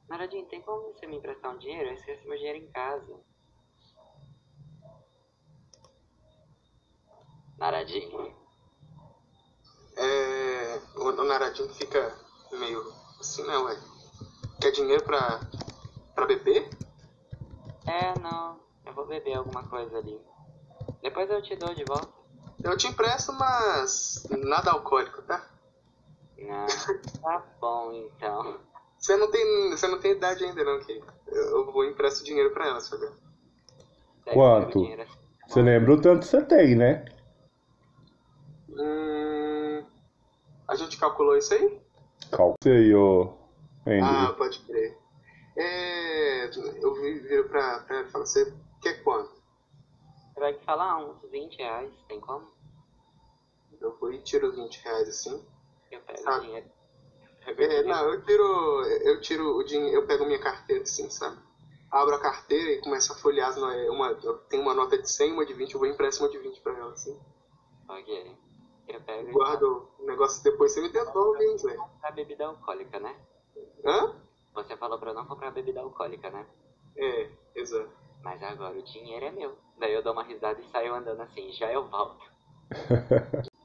Naradinho, 0.09 0.47
tem 0.47 0.63
como 0.63 0.93
você 0.93 1.07
me 1.07 1.17
emprestar 1.17 1.53
um 1.53 1.59
dinheiro? 1.59 1.89
Eu 1.89 1.95
esqueci 1.95 2.27
meu 2.29 2.37
dinheiro 2.37 2.59
em 2.59 2.71
casa. 2.71 3.21
Naradinho. 7.59 8.37
É, 9.97 10.81
o, 10.97 11.09
o 11.09 11.25
Naradinho 11.25 11.73
fica 11.75 12.17
meio 12.53 12.81
assim, 13.19 13.43
né, 13.45 13.57
ué? 13.59 13.77
Quer 14.61 14.71
dinheiro 14.71 15.03
pra, 15.05 15.41
pra 16.15 16.27
beber? 16.27 16.71
É, 17.87 18.15
não. 18.19 18.61
Eu 18.85 18.95
vou 18.95 19.07
beber 19.07 19.35
alguma 19.35 19.63
coisa 19.65 19.99
ali. 19.99 20.21
Depois 21.03 21.29
eu 21.31 21.43
te 21.43 21.57
dou 21.57 21.75
de 21.75 21.85
volta. 21.85 22.13
Eu 22.63 22.77
te 22.77 22.87
empresto, 22.87 23.33
mas 23.33 24.27
nada 24.31 24.71
alcoólico, 24.71 25.23
tá? 25.23 25.49
Ah, 26.51 26.67
tá 27.23 27.39
bom 27.61 27.93
então. 27.93 28.66
Você 29.07 29.17
não 29.17 29.31
tem, 29.31 29.71
você 29.71 29.87
não 29.87 30.01
tem 30.01 30.11
idade 30.11 30.45
ainda 30.45 30.65
não, 30.65 30.81
que 30.81 31.01
eu 31.29 31.71
vou 31.71 31.85
empresto 31.85 32.25
dinheiro 32.25 32.53
pra 32.53 32.67
ela, 32.67 32.81
sabe? 32.81 33.07
Daí 34.25 34.35
Quanto? 34.35 34.81
Você 35.47 35.63
lembra 35.63 35.95
o 35.95 36.01
tanto 36.01 36.23
que 36.23 36.27
você 36.27 36.45
tem, 36.45 36.75
né? 36.75 37.05
Hum, 38.69 39.87
a 40.67 40.75
gente 40.75 40.99
calculou 40.99 41.37
isso 41.37 41.55
aí? 41.55 41.81
Aí, 42.67 42.95
ô 42.97 43.33
Ah, 44.03 44.35
pode 44.37 44.59
crer. 44.65 44.99
É, 45.57 46.47
eu 46.83 46.95
vi- 46.95 47.21
viro 47.21 47.49
pra, 47.49 47.79
pra 47.85 47.99
ela 47.99 48.09
e 48.09 48.11
falo, 48.11 48.27
você 48.27 48.53
quer 48.83 49.05
quanto? 49.05 49.31
Você 50.35 50.41
vai 50.41 50.55
falar 50.65 50.97
uns 50.99 51.23
20 51.31 51.57
reais, 51.59 51.93
tem 52.09 52.19
como? 52.19 52.49
Eu 53.81 53.97
vou 54.01 54.13
e 54.13 54.19
tiro 54.23 54.49
os 54.49 54.57
20 54.57 54.83
reais 54.83 55.09
assim. 55.09 55.47
Eu 55.93 56.01
pego 56.01 56.25
Tá. 56.25 56.39
o 56.39 56.41
dinheiro. 56.41 56.76
Eu 57.47 57.55
pego 57.55 57.73
o 57.73 57.77
É, 57.77 57.83
não, 57.83 58.09
eu 58.13 58.25
tiro, 58.25 58.83
eu 58.85 59.21
tiro 59.21 59.57
o 59.57 59.65
dinheiro, 59.65 59.97
eu 59.97 60.07
pego 60.07 60.25
minha 60.27 60.41
carteira 60.41 60.83
assim, 60.83 61.09
sabe? 61.11 61.39
Abro 61.91 62.15
a 62.15 62.21
carteira 62.21 62.73
e 62.73 62.81
começo 62.81 63.13
a 63.13 63.17
folhear 63.17 63.49
as 63.49 63.57
uma, 63.57 64.09
eu 64.23 64.39
tenho 64.49 64.63
uma 64.63 64.75
nota 64.75 64.99
de 64.99 65.09
100, 65.09 65.33
uma 65.33 65.47
de 65.47 65.55
20, 65.55 65.75
eu 65.75 65.81
vou 65.81 65.89
emprestar 65.89 66.27
uma 66.27 66.33
de 66.33 66.39
20 66.39 66.61
pra 66.61 66.77
ela, 66.77 66.93
assim. 66.93 67.19
Ok. 67.89 68.37
Eu 68.89 69.01
pego 69.01 69.29
e 69.29 69.33
Guardo 69.33 69.89
o 69.99 70.07
negócio 70.07 70.43
depois, 70.43 70.73
você 70.73 70.81
me 70.81 70.89
devolve, 70.89 71.45
hein, 71.45 71.59
Zé? 71.59 71.77
comprar 71.77 72.11
bebida 72.13 72.47
alcoólica, 72.47 72.99
né? 72.99 73.17
Hã? 73.85 74.15
Você 74.55 74.77
falou 74.77 74.99
pra 74.99 75.11
eu 75.11 75.15
não 75.15 75.27
comprar 75.27 75.51
bebida 75.51 75.81
alcoólica, 75.81 76.31
né? 76.31 76.47
É, 76.97 77.31
exato. 77.55 77.91
Mas 78.23 78.43
agora 78.43 78.77
o 78.77 78.83
dinheiro 78.83 79.27
é 79.27 79.31
meu. 79.31 79.57
Daí 79.79 79.93
eu 79.93 80.03
dou 80.03 80.13
uma 80.13 80.25
risada 80.25 80.61
e 80.61 80.65
saio 80.71 80.95
andando 80.95 81.21
assim, 81.21 81.53
já 81.53 81.71
eu 81.73 81.87
volto. 81.89 82.25